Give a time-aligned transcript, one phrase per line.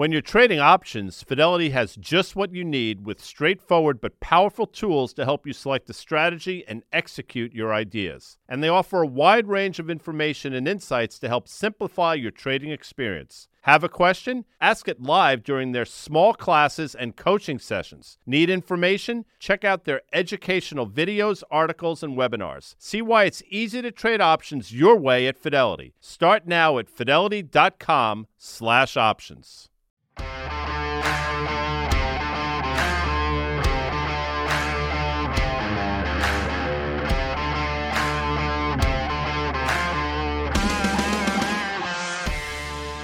[0.00, 5.12] When you're trading options, Fidelity has just what you need with straightforward but powerful tools
[5.12, 8.38] to help you select a strategy and execute your ideas.
[8.48, 12.70] And they offer a wide range of information and insights to help simplify your trading
[12.70, 13.46] experience.
[13.64, 14.46] Have a question?
[14.58, 18.16] Ask it live during their small classes and coaching sessions.
[18.24, 19.26] Need information?
[19.38, 22.74] Check out their educational videos, articles, and webinars.
[22.78, 25.92] See why it's easy to trade options your way at Fidelity.
[26.00, 29.66] Start now at fidelity.com/options.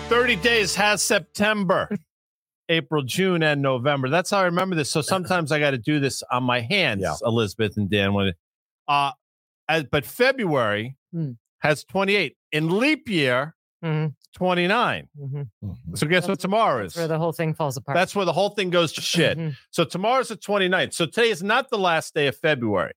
[0.08, 1.88] 30 days has September,
[2.68, 4.08] April, June, and November.
[4.08, 4.88] That's how I remember this.
[4.90, 7.14] So sometimes I got to do this on my hands, Yeah.
[7.24, 8.14] Elizabeth and Dan.
[8.14, 8.32] When
[8.88, 9.10] uh,
[9.68, 11.32] as, but February Hmm.
[11.60, 12.36] has 28.
[12.52, 13.55] In leap year,
[13.86, 14.14] Mhm.
[14.34, 15.08] 29.
[15.18, 15.48] Mhm.
[15.94, 16.92] So guess what tomorrow is?
[16.94, 17.94] That's where the whole thing falls apart.
[17.96, 19.38] That's where the whole thing goes to shit.
[19.38, 19.56] Mhm.
[19.70, 20.92] So tomorrow's the 29th.
[20.94, 22.92] So today is not the last day of February.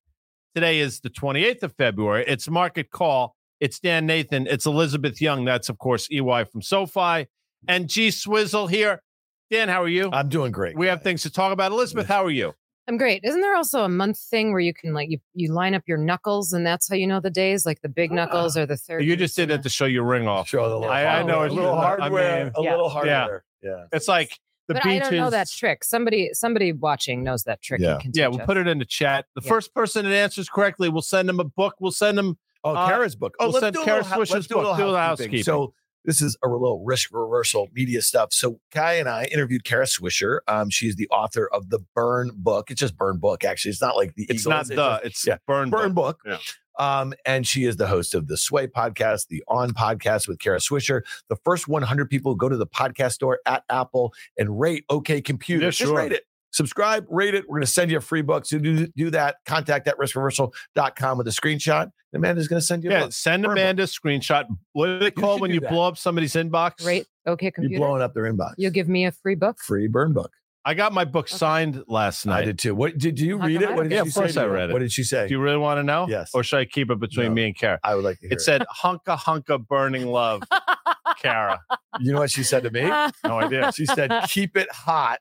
[0.54, 2.24] Today is the 28th of February.
[2.26, 3.36] It's market call.
[3.60, 4.46] It's Dan Nathan.
[4.46, 5.44] It's Elizabeth Young.
[5.44, 7.26] That's, of course, EY from SoFi.
[7.68, 9.02] And G Swizzle here.
[9.50, 10.10] Dan, how are you?
[10.12, 10.76] I'm doing great.
[10.78, 11.72] we have things to talk about.
[11.72, 12.54] Elizabeth, how are you?
[12.90, 13.20] I'm great.
[13.22, 15.96] Isn't there also a month thing where you can like you you line up your
[15.96, 19.04] knuckles and that's how you know the days, like the big knuckles or the third?
[19.04, 20.48] You just did it to show your ring off.
[20.48, 22.70] show the little, I- I know a it's- little I hardware, mean- a Yeah.
[22.72, 22.92] little Yeah.
[22.92, 23.44] hardware.
[23.62, 23.84] Yeah.
[23.92, 25.06] It's like the but beaches.
[25.06, 25.84] I don't know that trick.
[25.84, 27.80] Somebody somebody watching knows that trick.
[27.80, 27.98] Yeah.
[28.00, 28.46] can Yeah, we'll us.
[28.46, 29.26] put it in the chat.
[29.36, 29.48] The Yeah.
[29.50, 31.76] first person that answers correctly, we'll send them a book.
[31.78, 33.34] We'll send them Oh, Uh, Kara's book.
[33.40, 34.76] Oh, we'll let's send do a Kara little, hou- Swisher's let's do a book.
[34.76, 35.38] Do a little housekeeping.
[35.38, 35.44] housekeeping.
[35.44, 35.72] So
[36.04, 38.32] this is a little risk reversal media stuff.
[38.32, 40.40] So Kai and I interviewed Kara Swisher.
[40.48, 42.70] Um, she's the author of the Burn book.
[42.70, 43.70] It's just Burn book, actually.
[43.70, 44.46] It's not like the It's Eagles.
[44.46, 45.70] not the, just it's yeah, burn.
[45.70, 46.20] Burn book.
[46.24, 46.32] book.
[46.32, 46.38] Yeah.
[46.78, 50.58] Um, and she is the host of the Sway podcast, the On podcast with Kara
[50.60, 51.02] Swisher.
[51.28, 55.64] The first 100 people go to the podcast store at Apple and rate OK Computer.
[55.66, 56.24] Yeah, Just rate it.
[56.60, 57.44] Subscribe, rate it.
[57.48, 58.44] We're going to send you a free book.
[58.46, 59.36] So do, do that.
[59.46, 61.90] Contact at riskreversal.com with a screenshot.
[62.14, 63.12] Amanda's going to send you a Yeah, book.
[63.12, 63.58] send Burn book.
[63.62, 64.44] Amanda a screenshot.
[64.72, 65.70] What do they call when you that.
[65.70, 66.82] blow up somebody's inbox?
[66.82, 67.06] Great.
[67.26, 67.72] Okay, computer.
[67.78, 68.54] You're blowing up their inbox.
[68.58, 69.58] You'll give me a free book.
[69.60, 70.32] free burn book.
[70.62, 71.36] I got my book Okay.
[71.38, 72.32] signed last night.
[72.34, 72.44] I night.
[72.46, 72.74] did too.
[72.74, 73.72] What did you How read it?
[73.74, 74.72] What did Yeah, she of say course to I read it.
[74.74, 75.26] What did she say?
[75.26, 76.06] Do you really want to know?
[76.08, 76.32] Yes.
[76.34, 77.32] Or should I keep it between No.
[77.34, 77.78] me and Kara?
[77.82, 80.42] I would like to hear It said hunka hunka burning love,
[81.22, 81.60] Kara.
[82.00, 82.82] You know what she said to me?
[83.24, 83.72] No idea.
[83.72, 85.20] She said, "Keep it hot,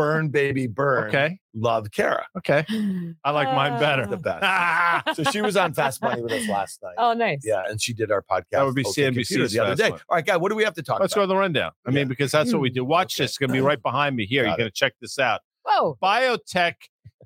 [0.00, 1.38] burn, baby, burn." Okay.
[1.54, 2.24] Love Kara.
[2.38, 2.64] Okay.
[3.24, 4.06] I like mine better.
[4.06, 4.40] The best.
[4.42, 6.94] Ah, So she was on Fast Money with us last night.
[6.98, 7.40] oh, nice.
[7.44, 8.44] Yeah, and she did our podcast.
[8.52, 9.90] That would be OK Computer, CNBC's the other day.
[9.90, 10.02] Money.
[10.08, 11.02] All right, guy, what do we have to talk about?
[11.02, 11.26] Let's go about?
[11.26, 11.72] to the rundown.
[11.86, 11.94] I Yeah.
[11.96, 12.84] mean, because that's what we do.
[12.84, 13.24] Watch Okay.
[13.24, 13.32] this.
[13.32, 14.44] It's going to be right behind me here.
[14.44, 15.40] Got You're going to check this out.
[15.64, 15.96] Whoa.
[16.02, 16.74] Biotech.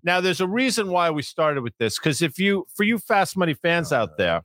[0.02, 1.98] Now, there's a reason why we started with this.
[1.98, 4.42] Because if you, for you fast money fans Uh, out there,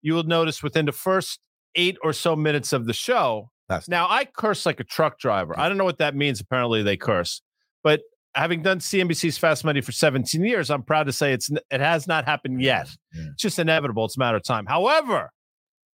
[0.00, 1.38] you will notice within the first
[1.76, 3.88] eight or so minutes of the show, Fast.
[3.88, 5.58] Now I curse like a truck driver.
[5.58, 6.40] I don't know what that means.
[6.40, 7.42] Apparently they curse,
[7.82, 8.00] but
[8.34, 12.06] having done CNBC's Fast Money for 17 years, I'm proud to say it's it has
[12.06, 12.88] not happened yet.
[13.14, 13.24] Yeah.
[13.32, 14.04] It's just inevitable.
[14.06, 14.66] It's a matter of time.
[14.66, 15.30] However,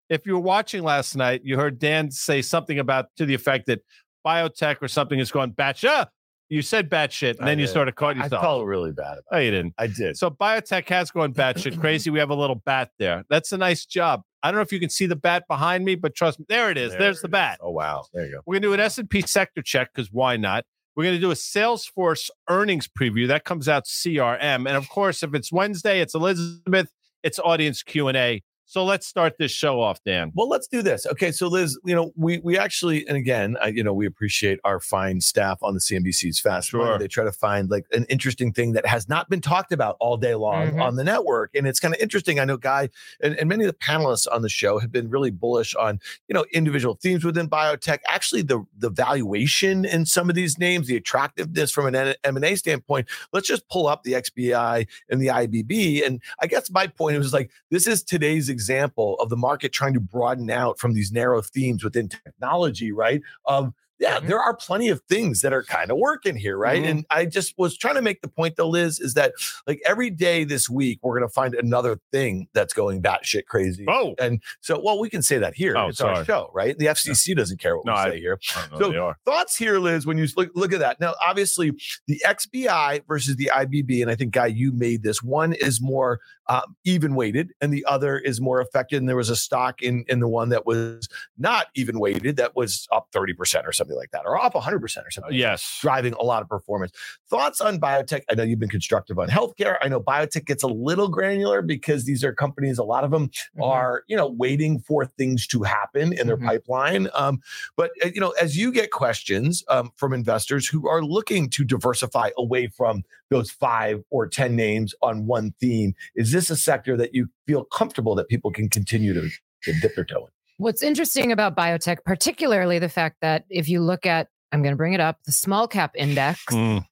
[0.08, 3.66] if you were watching last night, you heard Dan say something about to the effect
[3.66, 3.80] that
[4.26, 5.88] biotech or something has gone batshit.
[5.90, 6.06] Ah,
[6.48, 7.72] You said batshit, and I then you did.
[7.74, 8.42] sort of caught yourself.
[8.42, 9.74] I felt really bad about oh, you didn't.
[9.76, 10.16] I did.
[10.16, 12.08] So biotech has gone batshit crazy.
[12.10, 13.24] We have a little bat there.
[13.28, 14.22] That's a nice job.
[14.42, 16.70] I don't know if you can see the bat behind me, but trust me, there
[16.70, 16.90] it is.
[16.90, 17.32] There There's it the is.
[17.32, 17.58] bat.
[17.60, 18.40] Oh wow, there you go.
[18.46, 20.64] We're gonna do an S and P sector check because why not?
[20.94, 25.34] We're gonna do a Salesforce earnings preview that comes out CRM, and of course, if
[25.34, 26.90] it's Wednesday, it's Elizabeth.
[27.22, 28.42] It's audience Q and A.
[28.70, 30.30] So let's start this show off, Dan.
[30.34, 31.06] Well, let's do this.
[31.06, 34.60] Okay, so Liz, you know, we we actually, and again, I, you know, we appreciate
[34.62, 36.98] our fine staff on the CNBC's Fast Money.
[36.98, 40.18] They try to find like an interesting thing that has not been talked about all
[40.18, 40.82] day long Mhm.
[40.82, 42.38] on the network, and it's kind of interesting.
[42.38, 42.90] I know Guy
[43.22, 45.98] and, and many of the panelists on the show have been really bullish on
[46.28, 48.00] you know individual themes within biotech.
[48.06, 52.44] Actually, the the valuation in some of these names, the attractiveness from an M and
[52.44, 53.08] A standpoint.
[53.32, 57.32] Let's just pull up the XBI and the IBB, and I guess my point was
[57.32, 61.40] like this is today's example of the market trying to broaden out from these narrow
[61.40, 63.22] themes within technology, right?
[63.44, 64.28] Of yeah, Mhm.
[64.28, 66.80] there are plenty of things that are kind of working here, right?
[66.84, 66.88] Mhm.
[66.88, 69.32] And I just was trying to make the point though, Liz, is that
[69.66, 73.84] like every day this week we're gonna find another thing that's going batshit crazy.
[73.88, 75.76] Oh, And so, well, we can say that here.
[75.76, 76.26] Oh, it's our sorry.
[76.26, 76.78] show, right?
[76.78, 78.38] The FCC doesn't care what No, we I- say here
[78.78, 81.00] So- thoughts here, Liz, when you look, look at that.
[81.00, 81.72] Now, obviously,
[82.06, 85.24] the XBI versus the IBB, and I think, Guy, you made this.
[85.24, 88.96] One is more um, even weighted, and the other is more affected.
[88.98, 92.56] And there was a stock in in the one that was not even weighted that
[92.56, 95.34] was up thirty percent or something like that, or up hundred percent or something.
[95.34, 95.78] Yes.
[95.80, 96.92] driving a lot of performance.
[97.28, 98.22] Thoughts on biotech?
[98.30, 99.76] I know you've been constructive on healthcare.
[99.82, 102.78] I know biotech gets a little granular because these are companies.
[102.78, 103.64] A lot of them Mhm.
[103.66, 106.46] are you know waiting for things to happen in their Mhm.
[106.46, 107.08] pipeline.
[107.14, 107.40] Um,
[107.76, 111.64] but uh, you know, as you get questions um, from investors who are looking to
[111.64, 116.96] diversify away from those five or ten names on one theme, is this a sector
[116.96, 119.28] that you feel comfortable that people can continue to,
[119.64, 120.32] to dip their toe in?
[120.58, 124.76] What's interesting about biotech, particularly the fact that if you look at, I'm going to
[124.76, 126.84] bring it up, the small cap index, Mm.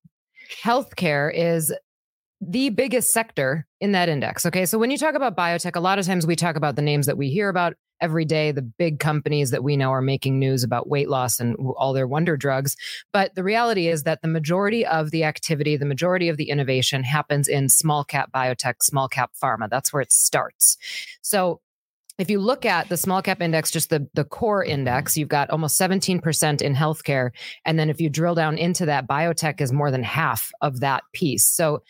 [0.63, 1.73] healthcare is
[2.41, 4.45] the biggest sector in that index.
[4.47, 4.67] Okay.
[4.67, 7.07] So when you talk about biotech, a lot of times we talk about the names
[7.07, 10.63] that we hear about every day, the big companies that we know are making news
[10.63, 12.77] about weight loss and all their wonder drugs.
[13.13, 17.05] But the reality is that the majority of the activity, the majority of the innovation
[17.05, 19.69] happens in small cap biotech, small cap pharma.
[19.71, 20.77] That's where it starts.
[21.23, 21.61] So
[22.19, 25.51] if you look at the small cap index, just the, the core index, you've got
[25.51, 27.31] almost 17% in healthcare.
[27.65, 31.03] And then if you drill down into that, biotech is more than half of that
[31.13, 31.45] piece.
[31.45, 31.83] So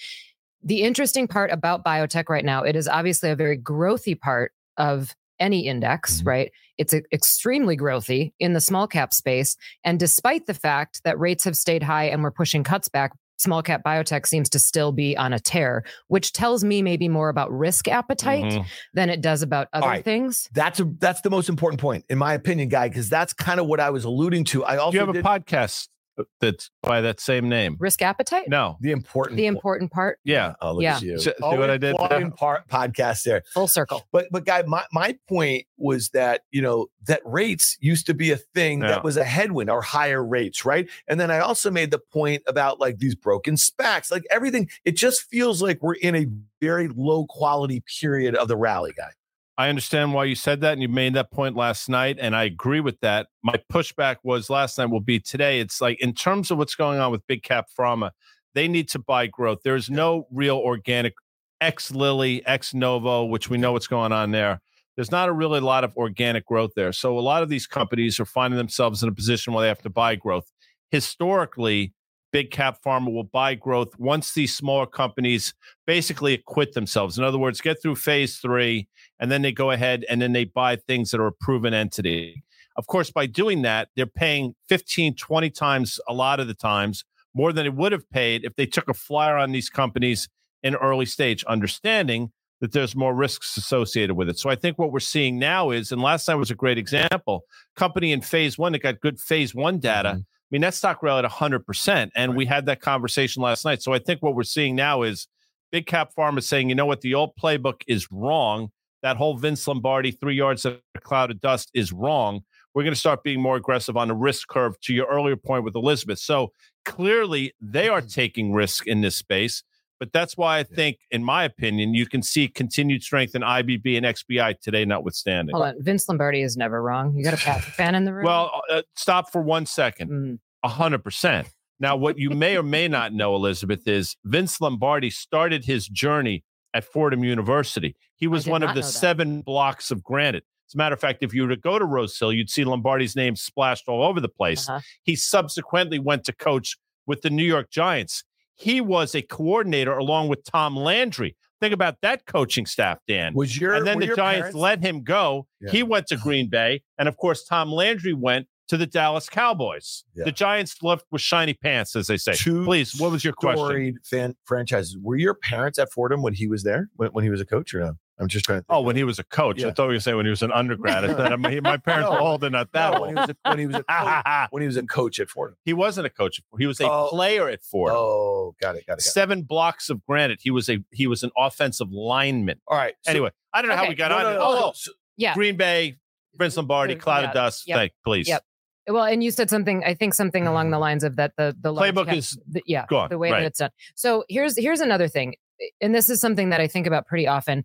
[0.65, 5.15] the interesting part about biotech right now, it is obviously a very growthy part of
[5.39, 6.27] any index, Mhm.
[6.27, 6.53] right?
[6.79, 9.57] It's extremely growthy in the small cap space.
[9.85, 13.63] And despite the fact that rates have stayed high and we're pushing cuts back, small
[13.63, 17.53] cap biotech seems to still be on a tear, which tells me maybe more about
[17.53, 18.67] risk appetite Mhm.
[18.95, 20.05] than it does about other right.
[20.05, 20.49] things.
[20.53, 23.67] That's a that's the most important point, in my opinion, guy, because that's kind of
[23.67, 24.65] what I was alluding to.
[24.65, 27.77] I also Do you have a podcast Uh, that's by that same name?
[27.79, 28.49] Risk appetite?
[28.49, 28.77] No.
[28.81, 30.55] the important The important part, Yeah.
[30.61, 30.97] Oh, look Yeah.
[30.97, 31.19] at you.
[31.19, 31.95] See- see what I did there?
[31.95, 33.43] plotting podcast there.
[33.53, 34.07] full circle.
[34.13, 38.31] But but guy, my, my point was that you know that rates used to be
[38.33, 38.89] a thing Yeah.
[38.89, 40.89] that was a headwind or higher rates, right?
[41.07, 44.69] And then I also made the point about like these broken specs, like everything.
[44.85, 46.27] It just feels like we're in a
[46.61, 49.11] very low quality period of the rally, guy.
[49.59, 52.45] I understand why you said that, and you made that point last night, and I
[52.45, 53.29] agree with that.
[53.43, 55.61] My pushback was last night will be today.
[55.61, 58.11] It's like in terms of what's going on with big cap pharma,
[58.55, 59.61] they need to buy growth.
[59.65, 61.15] There's no real organic
[61.61, 64.61] ex Lilly, ex Novo, which we know what's going on there.
[64.95, 66.93] There's not a really a lot of organic growth there.
[66.93, 69.83] So a lot of these companies are finding themselves in a position where they have
[69.83, 70.51] to buy growth.
[70.91, 71.93] Historically,
[72.37, 75.55] big cap pharma will buy growth once these smaller companies
[75.87, 77.17] basically acquit themselves.
[77.17, 78.89] In other words, get through phase three,
[79.19, 82.43] and then they go ahead and then they buy things that are a proven entity.
[82.77, 87.07] Of course, by doing that, they're paying 15, 20 times a lot of the times
[87.33, 90.29] more than it would have paid if they took a flyer on these companies
[90.63, 94.39] in early stage, understanding that there's more risks associated with it.
[94.39, 97.45] So I think what we're seeing now is, and last time was a great example,
[97.77, 100.17] company in phase one that got good phase one data.
[100.17, 100.25] Mhm.
[100.47, 102.11] I mean, that stock rallied 100%.
[102.15, 103.83] And we had that conversation last night.
[103.83, 105.27] So I think what we're seeing now is
[105.73, 108.71] big cap pharma saying, you know what, the old playbook is wrong.
[109.03, 112.43] That whole Vince Lombardi three yards of a cloud of dust is wrong.
[112.75, 115.65] We're going to start being more aggressive on the risk curve to your earlier point
[115.65, 116.19] with Elizabeth.
[116.21, 116.53] So
[116.85, 118.09] clearly they are mm-hmm.
[118.09, 119.65] taking risk in this space.
[119.99, 123.97] But that's why I think, in my opinion, you can see continued strength in IBB
[123.97, 125.55] and XBI today, notwithstanding.
[125.55, 125.83] Hold on.
[125.83, 127.17] Vince Lombardi is never wrong.
[127.17, 128.25] You got a Pat fan in the room?
[128.27, 130.11] Well, uh, stop for one second.
[130.11, 131.49] Mm, A hundred percent.
[131.81, 136.43] Now, what you may or may not know, Elizabeth, is Vince Lombardi started his journey
[136.75, 137.97] at Fordham University.
[138.17, 140.45] He was one of the seven blocks of granite.
[140.69, 142.65] As a matter of fact, if you were to go to Rose Hill, you'd see
[142.65, 144.69] Lombardi's name splashed all over the place.
[144.69, 144.81] uh-huh.
[145.05, 146.77] He subsequently went to coach
[147.07, 148.25] with the New York Giants.
[148.57, 151.37] He was a coordinator along with Tom Landry.
[151.61, 155.03] Think about that coaching staff, Dan Was your and then the Giants parents- let him
[155.03, 155.47] go.
[155.61, 155.71] Yeah.
[155.71, 160.05] He went to Green Bay, and of course, Tom Landry went to the Dallas Cowboys.
[160.15, 160.25] Yeah.
[160.25, 162.35] The Giants left with shiny pants, as they say.
[162.35, 163.99] Two Please, what was your question?
[164.05, 164.99] fan franchises.
[165.01, 166.91] Were your parents at Fordham when he was there?
[166.97, 167.95] When, when he was a coach or no?
[168.19, 168.67] I'm just trying to.
[168.69, 168.79] Oh, think.
[168.79, 169.61] Oh, when he was a coach.
[169.61, 169.69] Yeah.
[169.69, 171.05] I thought you were going to say when he was an undergrad.
[171.05, 172.27] I said, my, my parents were No.
[172.27, 174.67] older, not that No, when he was a, when he was a coach, when he
[174.67, 175.57] was a coach at Fordham.
[175.65, 176.41] he wasn't a coach.
[176.59, 177.09] He was a Oh.
[177.11, 177.93] player at Ford.
[177.95, 178.97] Oh, got it, got it.
[178.97, 179.03] Got it.
[179.03, 180.41] Seven blocks of granite.
[180.43, 182.61] He was a he was an offensive lineman.
[182.67, 182.95] All right.
[183.03, 184.23] so- anyway, I don't know how we got No, on.
[184.23, 184.65] no, no, oh, no.
[184.69, 185.35] oh, So- Yeah.
[185.35, 185.97] Green Bay,
[186.37, 186.99] Vince Lombardi, Yeah.
[187.01, 187.65] cloud of dust.
[187.67, 187.77] Yep.
[187.77, 188.29] Thank, please.
[188.29, 188.43] Yep.
[188.89, 189.83] Well, and you said something.
[189.85, 191.33] I think something along the lines of that.
[191.37, 193.41] The the Playbook cap- is the, yeah, gone, the way right.
[193.41, 193.71] that it's done.
[193.97, 195.35] So here's here's another thing,
[195.81, 197.65] and this is something that I think about pretty often.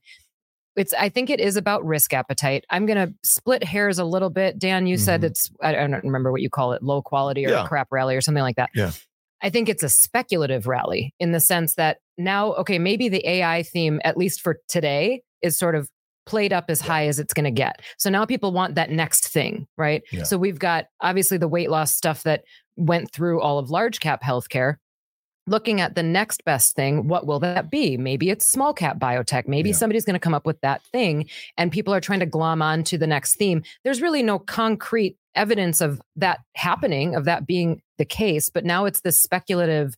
[0.75, 2.65] It's I think it is about risk appetite.
[2.69, 4.57] I'm going to split hairs a little bit.
[4.57, 5.25] Dan, you said Mhm.
[5.25, 7.65] it's I, don't remember what you call it, low quality or Yeah.
[7.65, 8.69] a crap rally or something like that.
[8.73, 8.91] Yeah.
[9.41, 13.63] I think it's a speculative rally in the sense that now, okay, maybe the AI
[13.63, 15.89] theme, at least for today, is sort of
[16.27, 17.81] played up as high as it's going to get.
[17.97, 20.03] So now people want that next thing, right?
[20.11, 20.23] Yeah.
[20.23, 22.43] So we've got obviously the weight loss stuff that
[22.77, 24.75] went through all of large cap healthcare.
[25.51, 27.97] Looking at the next best thing, what will that be?
[27.97, 29.47] Maybe it's small cap biotech.
[29.47, 29.75] Maybe Yeah.
[29.75, 32.83] somebody's going to come up with that thing, and people are trying to glom on
[32.85, 33.61] to the next theme.
[33.83, 38.49] There's really no concrete evidence of that happening, of that being the case.
[38.49, 39.95] But now it's this speculative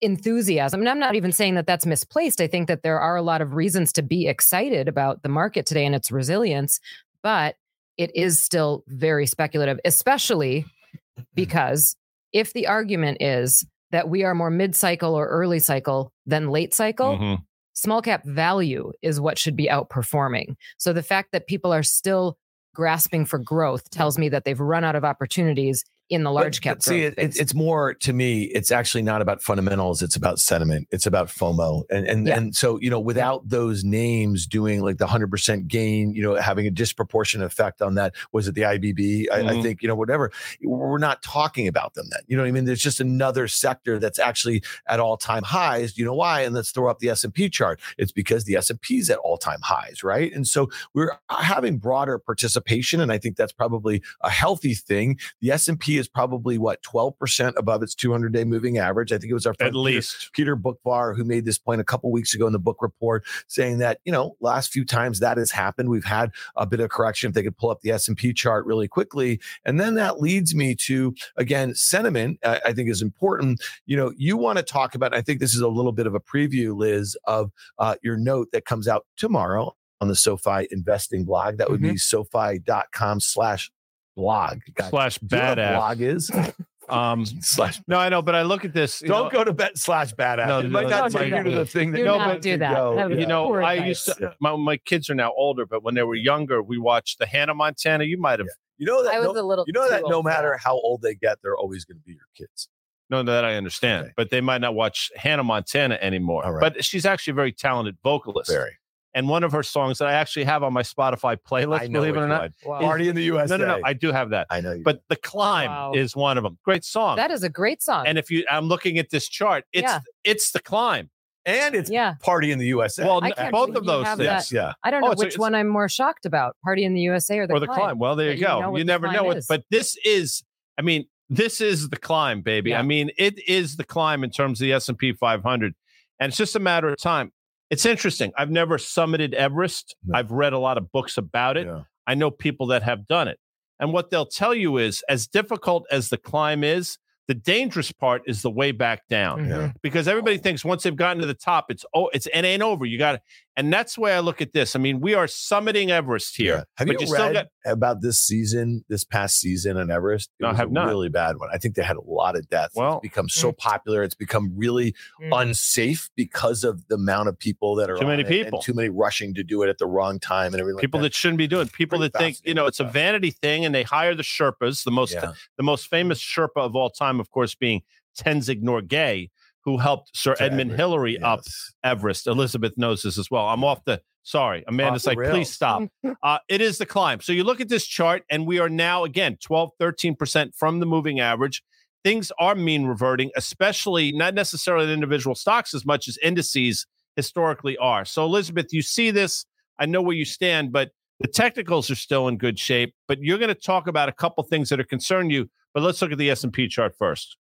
[0.00, 0.80] enthusiasm.
[0.80, 2.40] And I'm not even saying that that's misplaced.
[2.40, 5.66] I think that there are a lot of reasons to be excited about the market
[5.66, 6.78] today and its resilience,
[7.22, 7.56] but
[7.96, 10.66] it is still very speculative, especially
[11.34, 11.96] because
[12.32, 13.64] if the argument is
[13.94, 17.38] that we are more mid cycle or early cycle than late cycle, Mhm.
[17.74, 20.56] small cap value is what should be outperforming.
[20.78, 22.36] So the fact that people are still
[22.74, 26.62] grasping for growth tells me that they've run out of opportunities in the large But-
[26.62, 26.76] cap.
[26.78, 28.42] but see, it, it, it's more to me.
[28.44, 30.02] It's actually not about fundamentals.
[30.02, 30.86] It's about sentiment.
[30.90, 32.36] It's about FOMO, and and Yeah.
[32.36, 36.34] and so you know, without those names doing like the hundred percent gain, you know,
[36.34, 38.14] having a disproportionate effect on that.
[38.32, 39.28] Was it the IBB?
[39.32, 39.62] I, I Mhm.
[39.62, 40.30] think you know, whatever.
[40.62, 42.20] We're not talking about them then.
[42.26, 42.64] You know what I mean?
[42.66, 45.96] There's just another sector that's actually at all time highs.
[45.96, 46.42] You know why?
[46.42, 47.80] And let's throw up the S and P chart.
[47.98, 50.32] It's because the S and P is at all time highs, right?
[50.32, 55.18] And so we're having broader participation, and I think that's probably a healthy thing.
[55.40, 59.12] The S and P is probably what 12% above its 200 day moving average.
[59.12, 60.30] I think it was our friend At Peter- least.
[60.32, 63.78] Peter Boockvar who made this point a couple weeks ago in the Boock Report, saying
[63.78, 67.28] that you know last few times that has happened, we've had a bit of correction.
[67.28, 70.20] If they could pull up the S and P chart really quickly, and then that
[70.20, 72.38] leads me to again sentiment.
[72.44, 73.62] I, I think is important.
[73.86, 75.14] You know, you want to talk about.
[75.14, 78.48] I think this is a little bit of a preview, Liz, of uh, your note
[78.52, 81.58] that comes out tomorrow on the SoFi investing blog.
[81.58, 83.70] That would be SoFi.com slash
[84.16, 84.60] blog.
[84.74, 85.74] God, Slash do you know what a badass.
[85.76, 86.30] blog is
[86.86, 89.00] Um, slash no, I know, but I look at this.
[89.00, 90.46] you don't know, go to bet slash badass.
[90.46, 92.28] No, it might no, not don't take you to the thing that Do you not
[92.28, 92.74] want do that.
[92.74, 92.94] go.
[92.96, 93.88] That was You know, I advice.
[93.88, 94.16] used to.
[94.20, 94.28] Yeah.
[94.40, 97.54] My, my kids are now older, but when they were younger, we watched the Hannah
[97.54, 98.04] Montana.
[98.04, 99.14] You might have You know that.
[99.14, 99.64] I was no, a little.
[99.66, 100.60] you know that no matter that.
[100.62, 102.68] how old they get, they're always going to be your kids.
[103.08, 104.12] No, that I understand, Okay.
[104.16, 106.44] but they might not watch Hannah Montana anymore.
[106.44, 106.60] All right.
[106.74, 108.50] But she's actually a very talented vocalist.
[108.50, 108.72] Very.
[109.16, 112.00] And one of her songs that I actually have on my Spotify playlist, I know
[112.00, 112.50] believe it or not.
[112.64, 112.80] one.
[112.82, 112.86] Wow.
[112.88, 113.56] Party in the USA.
[113.56, 113.82] No, no, no.
[113.84, 114.48] I do have that.
[114.50, 114.82] I know you.
[114.82, 115.92] But The Climb Wow.
[115.94, 116.58] is one of them.
[116.64, 117.16] Great song.
[117.16, 118.06] That is a great song.
[118.08, 120.00] and if you, I'm looking at this chart, it's Yeah.
[120.24, 121.10] it's The Climb.
[121.46, 123.04] and it's yeah, Party in the USA.
[123.04, 124.20] Well, I n- can't both of those things.
[124.20, 124.72] yes, yeah.
[124.82, 126.94] I don't Oh, know it's a- which it's- one I'm more shocked about: Party in
[126.94, 127.98] the USA or the or the climb.
[127.98, 128.60] Well, there you you go.
[128.62, 129.46] know You never know it, is.
[129.46, 130.42] but this is.
[130.78, 132.70] I mean, this is the climb, baby.
[132.70, 132.80] Yeah.
[132.80, 135.74] I mean, it is the climb in terms of the S and P 500,
[136.18, 137.30] and it's just a matter of time.
[137.70, 138.32] It's interesting.
[138.36, 139.96] I've never summited Everest.
[140.04, 140.18] No.
[140.18, 141.66] I've read a lot of books about it.
[141.66, 141.82] Yeah.
[142.06, 143.38] I know people that have done it,
[143.80, 148.22] and what they'll tell you is, as difficult as the climb is, the dangerous part
[148.26, 149.72] is the way back down Mhm.
[149.82, 152.84] because everybody thinks once they've gotten to the top, it's oh, it's it ain't over.
[152.84, 153.20] You got to,
[153.56, 154.74] and that's the way I look at this.
[154.74, 156.62] I mean, we are summiting Everest here, Yeah.
[156.76, 160.30] Have but you, you still read got- about this season, this past season on Everest?
[160.38, 160.88] It No, I was have a not.
[160.88, 161.48] really bad one.
[161.52, 162.74] I think they had a lot of deaths.
[162.74, 164.02] Well- it's become so popular.
[164.02, 165.42] It's become really Mm.
[165.42, 168.62] unsafe because of the amount of people that are Too many on it and people.
[168.62, 170.80] too many rushing to do it at the wrong time and everything.
[170.80, 173.30] people like that shouldn't be doing people Pretty that think you know it's a vanity
[173.30, 175.32] thing and they hire the sherpas the most Yeah.
[175.56, 177.82] the most famous sherpa of all time of course being
[178.18, 179.30] tenzing norgay
[179.64, 181.72] who helped sir To edmund Everest, hillary up Yes.
[181.82, 185.30] everest elizabeth knows this as well i'm off the sorry amanda's the like rails.
[185.32, 185.82] please stop
[186.22, 189.04] uh, it is the climb so you look at this chart and we are now
[189.04, 191.62] again 12 13% from the moving average
[192.04, 197.76] things are mean reverting especially not necessarily in individual stocks as much as indices historically
[197.78, 199.44] are so elizabeth you see this
[199.78, 200.90] i know where you stand but
[201.20, 204.42] the technicals are still in good shape, but you're going to talk about a couple
[204.42, 205.48] things that are concern you.
[205.72, 207.36] But let's look at the S and P chart first.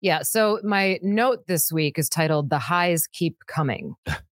[0.00, 0.22] Yeah.
[0.22, 3.94] So my note this week is titled "The Highs Keep Coming."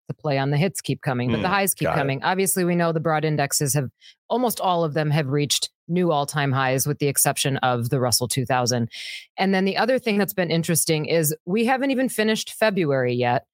[0.07, 1.99] the play on the hits keep coming, but the Hmm, highs keep got it.
[1.99, 2.23] coming.
[2.23, 3.89] Obviously, we know the broad indexes have
[4.29, 8.29] almost all of them have reached new all-time highs, with the exception of the Russell
[8.29, 8.89] 2000.
[9.37, 13.47] And then the other thing that's been interesting is we haven't even finished February yet,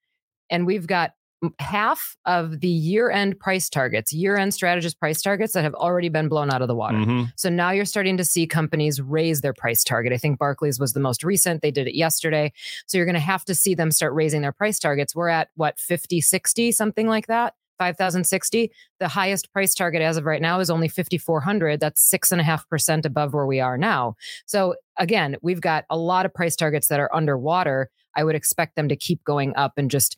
[0.51, 1.13] and we've got
[1.59, 6.51] half of the year-end price targets, year-end strategist price targets that have already been blown
[6.51, 6.97] out of the water.
[6.97, 7.31] Mhm.
[7.35, 10.13] So now you're starting to see companies raise their price target.
[10.13, 11.61] I think Barclays was the most recent.
[11.61, 12.51] They did it yesterday.
[12.87, 15.15] So you're going to have to see them start raising their price targets.
[15.15, 17.53] We're at what, 50, 60, something like that?
[17.79, 18.71] 5,060.
[18.99, 21.79] The highest price target as of right now is only 5,400.
[21.79, 24.15] That's six and a half percent above where we are now.
[24.45, 27.89] So again, we've got a lot of price targets that are underwater.
[28.15, 30.17] I would expect them to keep going up and just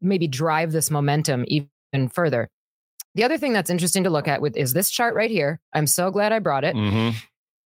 [0.00, 2.48] maybe drive this momentum even further.
[3.14, 5.60] The other thing that's interesting to look at with is this chart right here.
[5.72, 6.76] I'm so glad I brought it.
[6.76, 7.14] Mhm.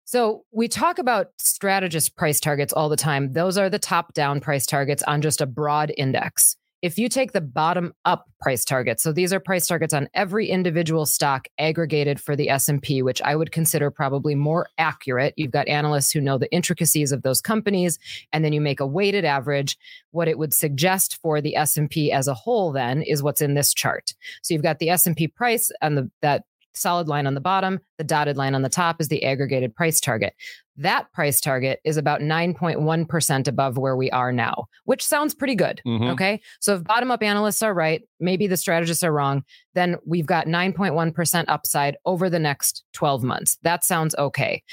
[0.05, 3.33] So we talk about strategist price targets all the time.
[3.33, 6.57] Those are the top down price targets on just a broad index.
[6.81, 10.47] If you take the bottom up price targets so these are price targets on every
[10.47, 15.33] individual stock aggregated for the s&p which i would consider probably more accurate.
[15.37, 17.99] You've got analysts who know the intricacies of those companies
[18.33, 19.77] and then you make a weighted average.
[20.11, 23.73] What it would suggest for the s&p as a whole then is what's in this
[23.73, 24.13] chart.
[24.41, 28.03] So you've got the s&p price and the that solid line on the bottom the
[28.03, 30.33] dotted line on the top is the aggregated price target
[30.77, 35.81] that price target is about 9.1% above where we are now, which sounds pretty good.
[35.85, 36.09] Mm-hmm.
[36.11, 36.41] Okay.
[36.59, 39.43] So if bottom up analysts are right, maybe the strategists are wrong,
[39.75, 43.57] then we've got 9.1% upside over the next 12 months.
[43.63, 44.63] That sounds okay.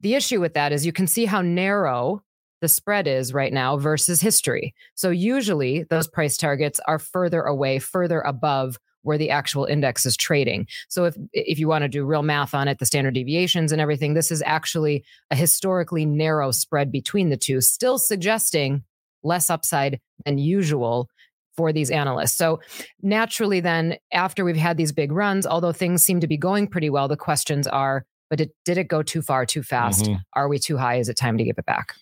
[0.00, 2.22] The issue with that is you can see how narrow
[2.60, 4.74] the spread is right now versus history.
[4.94, 10.16] So usually those price targets are further away, further above where the actual index is
[10.16, 10.66] trading.
[10.88, 13.80] So if if you want to do real math on it, the standard deviations and
[13.80, 18.82] everything, this is actually a historically narrow spread between the two, still suggesting
[19.22, 21.08] less upside than usual
[21.56, 22.36] for these analysts.
[22.36, 22.60] So
[23.02, 26.88] naturally then after we've had these big runs, although things seem to be going pretty
[26.88, 30.04] well, the questions are but it, did it go too far too fast?
[30.04, 30.16] Mm-hmm.
[30.34, 30.96] Are we too high?
[30.96, 31.94] Is it time to give it back?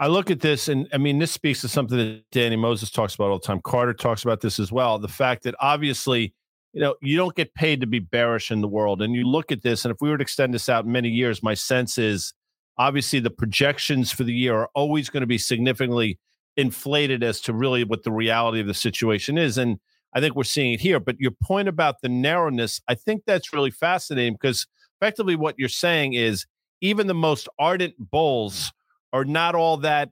[0.00, 3.14] I look at this, and I mean, this speaks to something that Danny Moses talks
[3.14, 3.60] about all the time.
[3.62, 4.98] Carter talks about this as well.
[4.98, 6.34] The fact that obviously
[6.72, 9.02] you know, you don't get paid to be bearish in the world.
[9.02, 11.42] And you look at this, and if we were to extend this out many years,
[11.42, 12.34] my sense is
[12.76, 16.18] obviously the projections for the year are always going to be significantly
[16.56, 19.58] inflated as to really what the reality of the situation is.
[19.58, 19.78] And
[20.14, 21.00] I think we're seeing it here.
[21.00, 24.66] But your point about the narrowness, I think that's really fascinating because
[25.00, 26.46] effectively what you're saying is
[26.80, 28.72] even the most ardent bulls
[29.12, 30.10] are not all that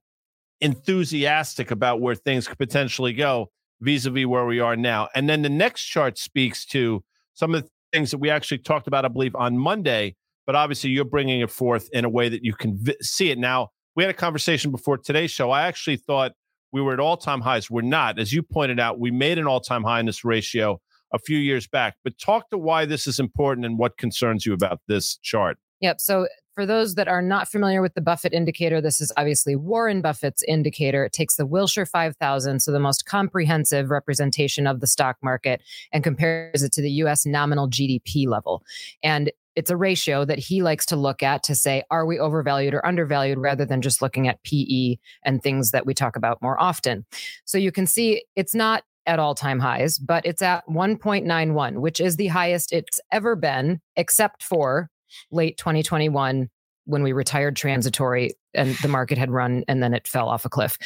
[0.61, 3.50] enthusiastic about where things could potentially go
[3.81, 5.09] vis-a-vis where we are now.
[5.15, 8.87] And then the next chart speaks to some of the things that we actually talked
[8.87, 10.17] about, I believe, on Monday.
[10.47, 13.38] But obviously, you're bringing it forth in a way that you can vi- see it.
[13.38, 15.50] Now, we had a conversation before today's show.
[15.50, 16.33] I actually thought
[16.73, 17.71] we were at all-time highs.
[17.71, 18.99] We're not, as you pointed out.
[18.99, 20.81] We made an all-time high in this ratio
[21.12, 21.97] a few years back.
[22.05, 25.59] But talk to why this is important and what concerns you about this chart.
[25.81, 26.00] Yep.
[26.00, 30.01] So for those that are not familiar with the Buffett indicator, this is obviously Warren
[30.01, 31.05] Buffett's indicator.
[31.05, 36.03] It takes the Wilshire 5000, so the most comprehensive representation of the stock market, and
[36.03, 38.63] compares it to the US nominal GDP level.
[39.03, 42.73] And it's a ratio that he likes to look at to say, are we overvalued
[42.73, 46.59] or undervalued, rather than just looking at PE and things that we talk about more
[46.59, 47.05] often.
[47.45, 52.01] So you can see it's not at all time highs, but it's at 1.91, which
[52.01, 54.91] is the highest it's ever been, except for
[55.31, 56.49] late 2021
[56.85, 60.49] when we retired transitory and the market had run and then it fell off a
[60.49, 60.79] cliff.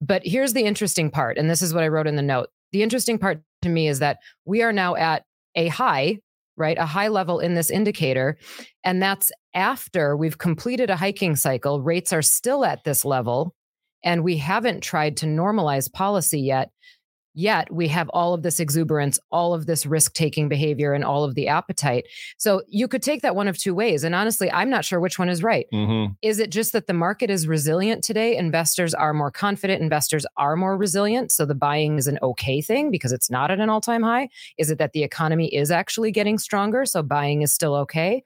[0.00, 2.48] But here's the interesting part, and this is what I wrote in the note.
[2.72, 5.24] The interesting part to me is that we are now at
[5.54, 6.18] a high,
[6.56, 6.78] right?
[6.78, 8.36] A high level in this indicator.
[8.84, 11.80] And that's after we've completed a hiking cycle.
[11.80, 13.54] Rates are still at this level,
[14.04, 16.70] and we haven't tried to normalize policy yet.
[17.34, 21.24] Yet we have all of this exuberance, all of this risk taking behavior, and all
[21.24, 22.06] of the appetite.
[22.38, 24.04] So you could take that one of two ways.
[24.04, 25.66] And honestly, I'm not sure which one is right.
[25.72, 26.12] Mm-hmm.
[26.22, 28.36] Is it just that the market is resilient today?
[28.36, 31.32] Investors are more confident, investors are more resilient.
[31.32, 34.28] So the buying is an okay thing because it's not at an all time high?
[34.56, 36.86] Is it that the economy is actually getting stronger?
[36.86, 38.22] So buying is still okay?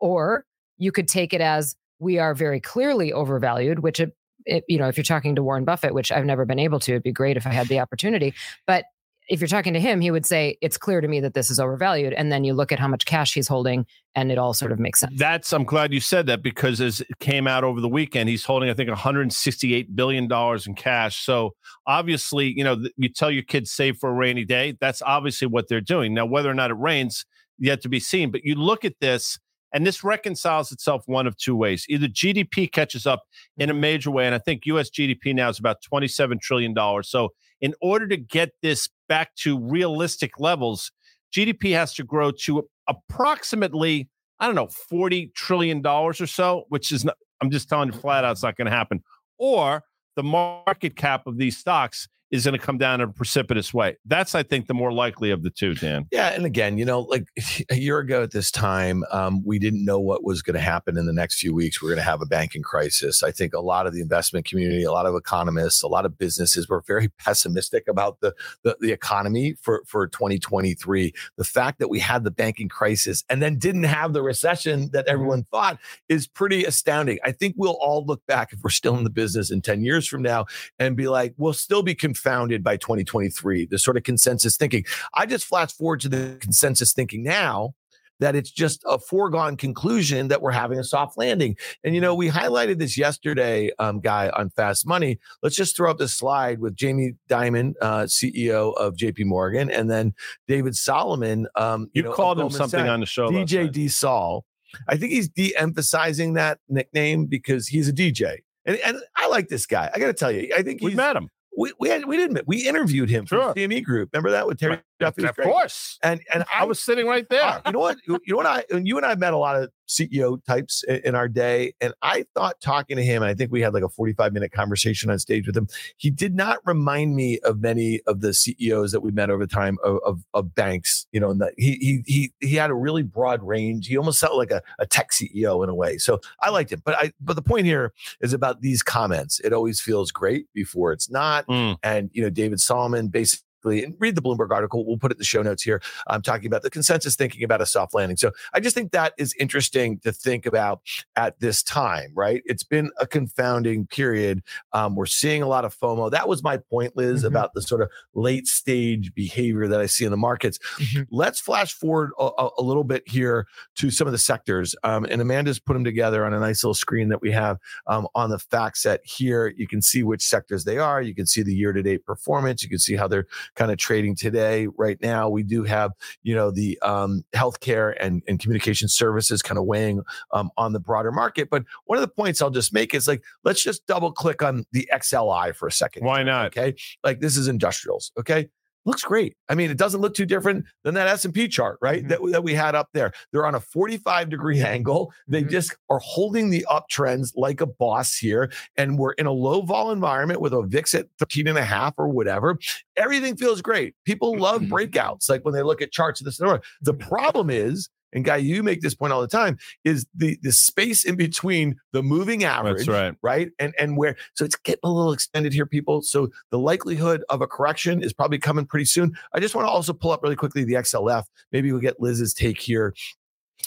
[0.00, 0.44] Or
[0.78, 4.14] you could take it as we are very clearly overvalued, which it
[4.48, 6.92] it, you know, if you're talking to Warren Buffett, which I've never been able to,
[6.92, 8.34] it'd be great if I had the opportunity.
[8.66, 8.86] But
[9.28, 11.60] if you're talking to him, he would say, It's clear to me that this is
[11.60, 12.14] overvalued.
[12.14, 13.84] And then you look at how much cash he's holding,
[14.14, 15.12] and it all sort of makes sense.
[15.16, 18.44] That's, I'm glad you said that because as it came out over the weekend, he's
[18.44, 20.32] holding, I think, $168 billion
[20.66, 21.24] in cash.
[21.24, 21.54] So
[21.86, 24.76] obviously, you know, you tell your kids save for a rainy day.
[24.80, 26.14] That's obviously what they're doing.
[26.14, 27.26] Now, whether or not it rains,
[27.58, 28.30] yet to be seen.
[28.30, 29.38] But you look at this
[29.72, 31.84] and this reconciles itself one of two ways.
[31.88, 33.24] Either GDP catches up
[33.56, 33.80] in a mm-hmm.
[33.80, 36.74] major way, and I think US GDP now is about $27 trillion.
[37.02, 40.92] So, in order to get this back to realistic levels,
[41.34, 47.04] GDP has to grow to approximately, I don't know, $40 trillion or so, which is
[47.04, 49.02] not, I'm just telling you flat out, it's not going to happen.
[49.38, 49.82] Or
[50.14, 53.96] the market cap of these stocks is going to come down in a precipitous way.
[54.04, 56.06] That's, I think, the more likely of the two, Dan.
[56.12, 56.28] Yeah.
[56.28, 57.26] And again, you know, like
[57.70, 60.98] a year ago at this time, um, we didn't know what was going to happen
[60.98, 61.80] in the next few weeks.
[61.80, 63.22] We are going to have a banking crisis.
[63.22, 66.18] I think a lot of the investment community, a lot of economists, a lot of
[66.18, 71.14] businesses were very pessimistic about the, the, the economy for, for 2023.
[71.36, 75.06] The fact that we had the banking crisis and then didn't have the recession that
[75.06, 75.14] mm-hmm.
[75.14, 77.18] everyone thought is pretty astounding.
[77.24, 80.06] I think we'll all look back if we're still in the business in 10 years
[80.06, 80.44] from now
[80.78, 84.84] and be like, we'll still be confused confounded by 2023, the sort of consensus thinking.
[85.14, 87.74] I just flash forward to the consensus thinking now
[88.20, 91.56] that it's just a foregone conclusion that we're having a soft landing.
[91.84, 95.20] And you know, we highlighted this yesterday, um, guy on Fast Money.
[95.40, 99.24] Let's just throw up this slide with Jamie Dimon, uh, CEO of J.P.
[99.24, 100.14] Morgan, and then
[100.48, 101.46] David Solomon.
[101.54, 103.30] Um, you, know, called him something Sachs, on the show.
[103.30, 104.44] DJ D-Sol.
[104.88, 108.38] I think he's de-emphasizing that nickname because he's a DJ.
[108.66, 109.90] And, and I like this guy.
[109.94, 112.16] I got to tell you, I think he's we met him we we, had, we
[112.16, 113.52] didn't we interviewed him sure.
[113.52, 114.10] from CME Group.
[114.12, 115.24] Remember that with Terry Duffy?
[115.24, 115.98] Of course.
[116.02, 117.42] And and I, I, was sitting right there.
[117.42, 117.98] Uh, you know what?
[118.06, 118.46] You, you know what?
[118.46, 121.74] I and you and I met a lot of CEO types in, in, our day,
[121.80, 124.52] and I thought talking to him, and I think we had like a forty-five minute
[124.52, 125.68] conversation on stage with him.
[125.96, 129.78] He did not remind me of many of the CEOs that we met over time
[129.84, 131.06] of of, of banks.
[131.12, 133.86] You know, and that he he he he had a really broad range.
[133.86, 135.98] He almost felt like a, a tech CEO in a way.
[135.98, 136.82] So I liked him.
[136.84, 139.40] But I but the point here is about these comments.
[139.40, 141.76] It always feels great before it's not, mm.
[141.82, 144.86] and you know, David Solomon basically and read the Bloomberg article.
[144.86, 145.80] We'll put it in the show notes here.
[146.06, 148.16] I'm talking about the consensus thinking about a soft landing.
[148.16, 150.80] So I just think that is interesting to think about
[151.16, 152.42] at this time, right?
[152.44, 154.42] It's been a confounding period.
[154.72, 156.10] Um, we're seeing a lot of FOMO.
[156.10, 157.26] That was my point, Liz, mm-hmm.
[157.28, 160.58] about the sort of late stage behavior that I see in the markets.
[160.78, 161.02] Mm-hmm.
[161.10, 164.74] Let's flash forward a, a, little bit here to some of the sectors.
[164.84, 168.06] Um, and Amanda's put them together on a nice little screen that we have um,
[168.14, 169.52] on the FactSet here.
[169.56, 171.00] You can see which sectors they are.
[171.00, 172.62] You can see the year to date performance.
[172.62, 173.26] You can see how they're
[173.58, 174.68] kind of trading today.
[174.78, 175.92] Right now, we do have,
[176.22, 180.80] you know, the um, healthcare and, and communication services kind of weighing um, on the
[180.80, 181.50] broader market.
[181.50, 184.64] But one of the points I'll just make is like, let's just double click on
[184.72, 186.04] the XLI for a second.
[186.04, 186.46] Why not?
[186.46, 186.76] Okay.
[187.02, 188.12] Like this is industrials.
[188.16, 188.48] Okay
[188.88, 189.36] looks great.
[189.48, 192.00] I mean, it doesn't look too different than that S&P chart, right?
[192.00, 192.08] Mm-hmm.
[192.08, 193.12] That, that we had up there.
[193.32, 195.12] They're on a 45 degree angle.
[195.28, 195.50] They mm-hmm.
[195.50, 198.50] just are holding the uptrends like a boss here.
[198.76, 201.94] And we're in a low vol environment with a VIX at 13 and a half
[201.98, 202.58] or whatever.
[202.96, 203.94] Everything feels great.
[204.04, 204.74] People love mm-hmm.
[204.74, 205.28] breakouts.
[205.28, 206.38] Like when they look at charts of this.
[206.80, 210.52] The problem is and guy, you make this point all the time, is the the
[210.52, 214.80] space in between the moving average, That's right, right, and and where so it's getting
[214.84, 216.02] a little extended here, people.
[216.02, 219.16] So the likelihood of a correction is probably coming pretty soon.
[219.34, 221.24] I just want to also pull up really quickly the XLF.
[221.52, 222.94] Maybe we'll get Liz's take here.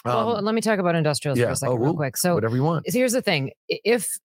[0.05, 1.45] Um, well, let me talk about industrials yeah.
[1.45, 2.17] for a second, oh, real quick.
[2.17, 2.85] So whatever you want.
[2.87, 4.17] So here's the thing: if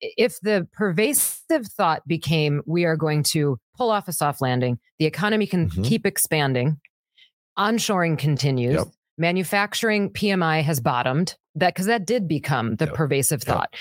[0.00, 5.06] if the pervasive thought became we are going to pull off a soft landing, the
[5.06, 5.82] economy can mm-hmm.
[5.82, 6.78] keep expanding,
[7.58, 8.74] onshoring continues.
[8.74, 11.36] Yep manufacturing PMI has bottomed.
[11.54, 12.94] That because that did become the yep.
[12.94, 13.68] pervasive thought.
[13.72, 13.80] Yep.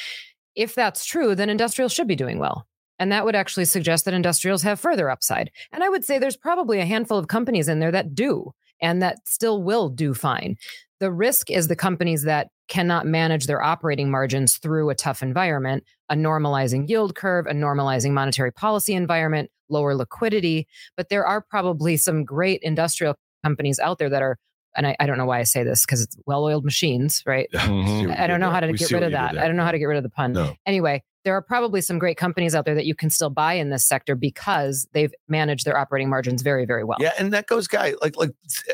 [0.55, 2.67] If that's true, then industrials should be doing well.
[2.99, 5.51] And that would actually suggest that industrials have further upside.
[5.71, 9.01] And I would say there's probably a handful of companies in there that do and
[9.01, 10.57] that still will do fine.
[10.99, 15.83] The risk is the companies that cannot manage their operating margins through a tough environment,
[16.09, 20.67] a normalizing yield curve, a normalizing monetary policy environment, lower liquidity.
[20.95, 24.37] But there are probably some great industrial companies out there that are
[24.75, 27.49] and I, I don't know why I say this because it's well-oiled machines, right?
[27.53, 28.11] Mm-hmm.
[28.17, 29.37] I don't know how to we get rid of that.
[29.37, 30.33] I don't know how to get rid of the pun.
[30.33, 30.55] No.
[30.65, 33.69] Anyway, there are probably some great companies out there that you can still buy in
[33.69, 36.97] this sector because they've managed their operating margins very, very well.
[36.99, 38.31] Yeah, and that goes, guy, like like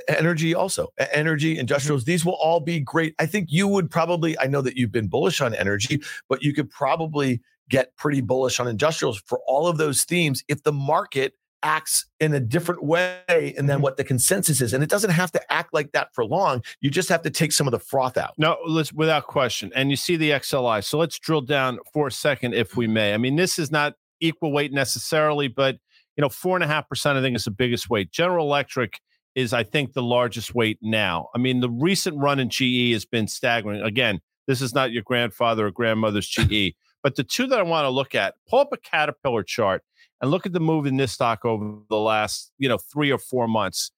[0.08, 2.06] energy also, energy, industrials.
[2.06, 3.14] These will all be great.
[3.20, 4.40] I think you would probably.
[4.40, 8.60] I know that you've been bullish on energy, but you could probably get pretty bullish
[8.60, 11.34] on industrials for all of those themes if the market
[11.64, 13.82] acts in a different way and then mm-hmm.
[13.82, 14.74] what the consensus is.
[14.74, 16.64] And it doesn't have to act like that for long.
[16.82, 18.34] You just have to take some of the froth out.
[18.38, 19.72] No, let's without question.
[19.76, 20.84] And you see the XLI.
[20.84, 23.14] So let's drill down for a second, if we may.
[23.14, 25.78] I mean, this is not equal weight necessarily, but
[26.16, 28.12] you know, four and a half percent I think is the biggest weight.
[28.12, 29.00] General Electric
[29.36, 31.30] is, I think, the largest weight now.
[31.34, 33.82] I mean, the recent run in GE has been staggering.
[33.82, 36.76] Again, this is not your grandfather or grandmother's GE.
[37.02, 39.86] But the two that I want to look at, pull up a Caterpillar chart
[40.22, 43.18] and look at the move in this stock over the last, you know, three or
[43.18, 43.92] four months.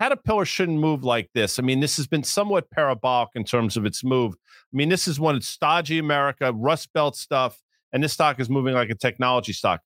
[0.00, 1.58] Caterpillar shouldn't move like this.
[1.58, 4.34] I mean, this has been somewhat parabolic in terms of its move.
[4.34, 7.60] I mean, this is one of stodgy America, Rust Belt stuff,
[7.92, 9.80] and this stock is moving like a technology stock.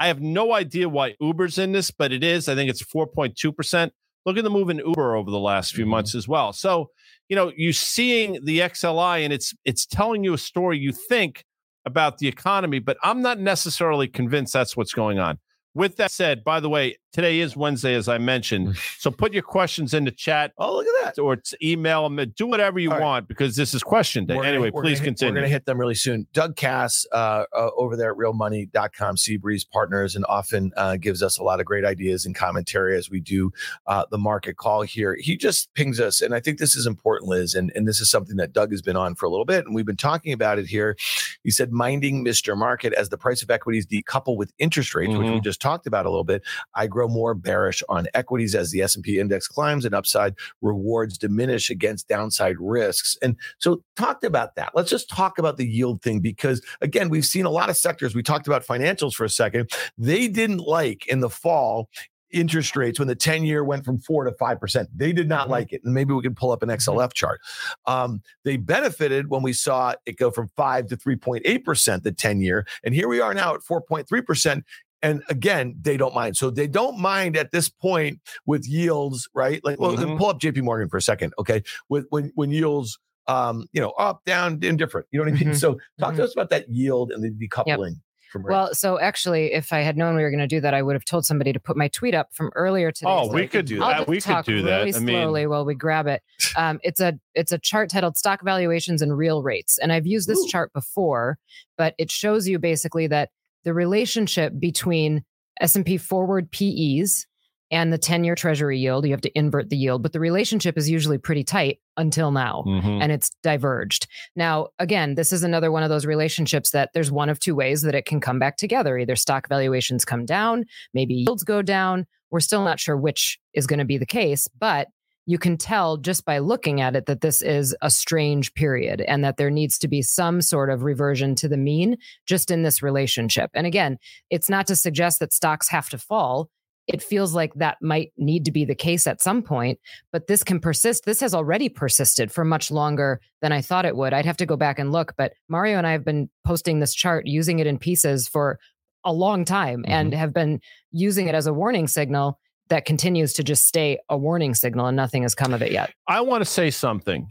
[0.00, 2.48] I have no idea why Uber's in this, but it is.
[2.48, 3.90] I think it's 4.2%.
[4.24, 5.92] Look at the move in Uber over the last few mm-hmm.
[5.92, 6.52] months as well.
[6.52, 6.90] So,
[7.28, 11.44] you know, you seeing the XLI and it's it's telling you a story you think
[11.88, 15.38] about the economy, but I'm not necessarily convinced that's what's going on.
[15.74, 18.76] With that said, by the way, today is Wednesday, as I mentioned.
[18.98, 20.52] so put your questions in the chat.
[20.58, 21.22] Oh, look at that.
[21.22, 22.32] Or email them.
[22.36, 23.28] Do whatever you All want right.
[23.28, 24.36] because this is question day.
[24.36, 25.32] We're anyway, gonna, please continue.
[25.32, 26.26] we're going to hit them really soon.
[26.32, 31.38] Doug Kass uh, uh, over there at realmoney.com, Seabreeze Partners, and often uh, gives us
[31.38, 33.50] a lot of great ideas and commentary as we do
[33.86, 35.16] uh, the market call here.
[35.18, 36.20] He just pings us.
[36.20, 37.54] And I think this is important, Liz.
[37.54, 39.64] And, and this is something that Doug has been on for a little bit.
[39.66, 40.96] And we've been talking about it here.
[41.42, 42.56] He said, minding Mr.
[42.56, 45.18] Market as the price of equities decouple with interest rates, mm-hmm.
[45.18, 45.44] which we mm-hmm.
[45.44, 46.42] just talked about a little bit.
[46.74, 51.18] I grow grow more bearish on equities as the S&P index climbs and upside rewards
[51.18, 53.16] diminish against downside risks.
[53.22, 54.72] And so talked about that.
[54.74, 58.14] Let's just talk about the yield thing because again, we've seen a lot of sectors.
[58.14, 59.70] We talked about financials for a second.
[59.96, 61.88] They didn't like in the fall
[62.30, 64.86] interest rates when the 10 year went from 4 to 5%.
[64.94, 65.50] They did not mm-hmm.
[65.50, 65.80] like it.
[65.82, 67.08] And maybe we can pull up an XLF mm-hmm.
[67.14, 67.40] chart.
[67.86, 72.66] Um, they benefited when we saw it go from 5 to 3.8%, the 10 year.
[72.84, 74.62] And here we are now at 4.3%.
[75.02, 76.36] And again, they don't mind.
[76.36, 79.64] So they don't mind at this point with yields, right?
[79.64, 80.16] Like, well, mm-hmm.
[80.16, 81.34] pull up JP Morgan for a second.
[81.38, 81.62] Okay.
[81.88, 85.06] With when when yields um, you know, up, down, indifferent.
[85.10, 85.48] You know what I mean?
[85.50, 85.58] Mm-hmm.
[85.58, 86.16] So talk mm-hmm.
[86.16, 87.66] to us about that yield and the decoupling.
[87.66, 90.74] Yep from well so actually if i had known we were going to do that
[90.74, 93.32] i would have told somebody to put my tweet up from earlier today oh so
[93.32, 95.22] we could do that we could do that really I mean...
[95.22, 96.22] slowly while we grab it
[96.56, 100.28] um, it's a it's a chart titled stock valuations and real rates and i've used
[100.28, 100.48] this Ooh.
[100.48, 101.38] chart before
[101.76, 103.30] but it shows you basically that
[103.64, 105.24] the relationship between
[105.60, 107.26] s&p forward pe's
[107.70, 109.04] and the 10 year treasury yield.
[109.04, 112.64] You have to invert the yield, but the relationship is usually pretty tight until now
[112.66, 113.02] mm-hmm.
[113.02, 114.06] and it's diverged.
[114.36, 117.82] Now, again, this is another one of those relationships that there's one of two ways
[117.82, 118.98] that it can come back together.
[118.98, 122.06] Either stock valuations come down, maybe yields go down.
[122.30, 124.88] We're still not sure which is going to be the case, but
[125.28, 129.22] you can tell just by looking at it that this is a strange period and
[129.22, 132.82] that there needs to be some sort of reversion to the mean just in this
[132.82, 133.50] relationship.
[133.52, 133.98] And again,
[134.30, 136.48] it's not to suggest that stocks have to fall
[136.86, 139.78] it feels like that might need to be the case at some point,
[140.10, 141.04] but this can persist.
[141.04, 144.14] This has already persisted for much longer than I thought it would.
[144.14, 146.94] I'd have to go back and look, but Mario and I have been posting this
[146.94, 148.58] chart, using it in pieces for
[149.04, 149.92] a long time mm-hmm.
[149.92, 150.60] and have been
[150.90, 154.96] using it as a warning signal that continues to just stay a warning signal and
[154.96, 155.92] nothing has come of it yet.
[156.06, 157.28] I want to say something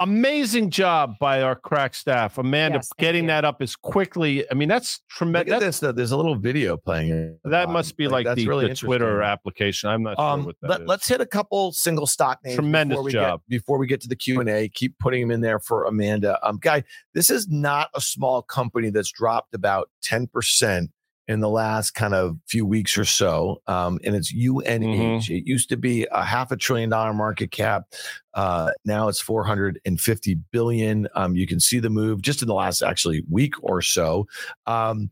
[0.00, 3.28] amazing job by our crack staff, Amanda, yes, getting you.
[3.28, 4.48] that up as quickly.
[4.50, 5.52] I mean, that's tremendous.
[5.52, 5.80] Look at this.
[5.80, 7.38] There's a little video playing.
[7.44, 9.90] That must be like, like the, really the Twitter application.
[9.90, 12.56] I'm not um, sure what that let, us hit a couple single stock names.
[12.56, 13.40] Tremendous before job.
[13.48, 15.84] Get, before we get to the Q and A, keep putting them in there for
[15.84, 16.38] Amanda.
[16.46, 20.90] Um, guy, this is not a small company that's dropped about ten percent
[21.28, 23.60] in the last kind of few weeks or so.
[23.66, 24.64] Um, and it's UNH.
[24.64, 25.32] Mm-hmm.
[25.32, 27.84] It used to be a half a trillion dollar market cap.
[28.32, 31.06] Uh, now it's 450 billion.
[31.14, 34.26] Um, you can see the move just in the last actually week or so.
[34.66, 35.10] Um,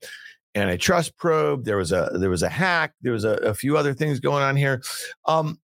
[0.54, 1.64] antitrust probe.
[1.64, 2.94] There was a there was a hack.
[3.02, 4.82] There was a, a few other things going on here.
[5.26, 5.58] Um,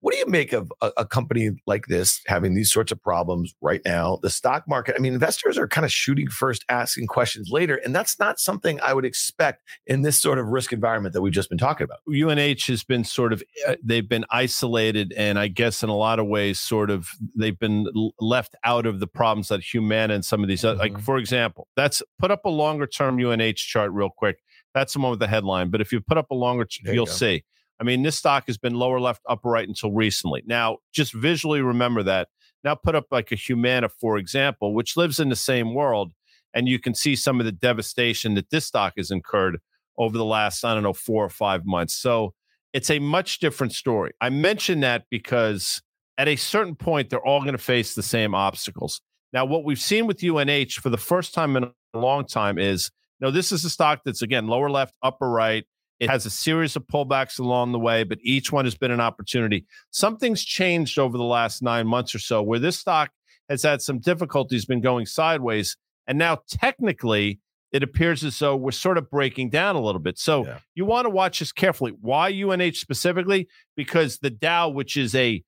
[0.00, 3.54] what do you make of a, a, company like this having these sorts of problems
[3.60, 4.18] right now?
[4.22, 7.76] The stock market, I mean, investors are kind of shooting first, asking questions later.
[7.76, 11.32] And that's not something I would expect in this sort of risk environment that we've
[11.32, 11.98] just been talking about.
[12.08, 15.12] UNH has been sort of, uh, they've been isolated.
[15.16, 17.88] And I guess in a lot of ways, sort of, they've been
[18.20, 20.78] left out of the problems that Humana and some of these, mm-hmm.
[20.78, 24.38] like, for example, that's put up a longer term UNH chart real quick.
[24.74, 25.70] That's the one with the headline.
[25.70, 27.44] But if you put up a longer, you'll you see
[27.80, 30.42] I mean, this stock has been lower left, upper right until recently.
[30.46, 32.28] Now, just visually remember that.
[32.64, 36.12] Now, put up like a Humana, for example, which lives in the same world,
[36.54, 39.58] and you can see some of the devastation that this stock has incurred
[39.96, 41.94] over the last, I don't know, four or five months.
[41.94, 42.34] So
[42.72, 44.12] it's a much different story.
[44.20, 45.80] I mention that because
[46.18, 49.00] at a certain point, they're all going to face the same obstacles.
[49.32, 52.90] Now, what we've seen with UNH for the first time in a long time is,
[53.20, 55.64] you know, this is a stock that's again lower left, upper right
[56.00, 59.00] it has a series of pullbacks along the way, but each one has been an
[59.00, 59.66] opportunity.
[59.90, 63.10] Something's changed over the last nine months or so where this stock
[63.48, 65.76] has had some difficulties, been going sideways.
[66.06, 67.40] And now, technically,
[67.72, 70.18] it appears as though we're sort of breaking down a little bit.
[70.18, 70.58] So yeah.
[70.74, 71.92] you want to watch this carefully.
[72.00, 73.48] Why UNH specifically?
[73.76, 75.42] Because the Dow, which is a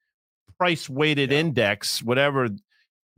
[0.58, 1.38] price weighted yeah.
[1.38, 2.48] index, whatever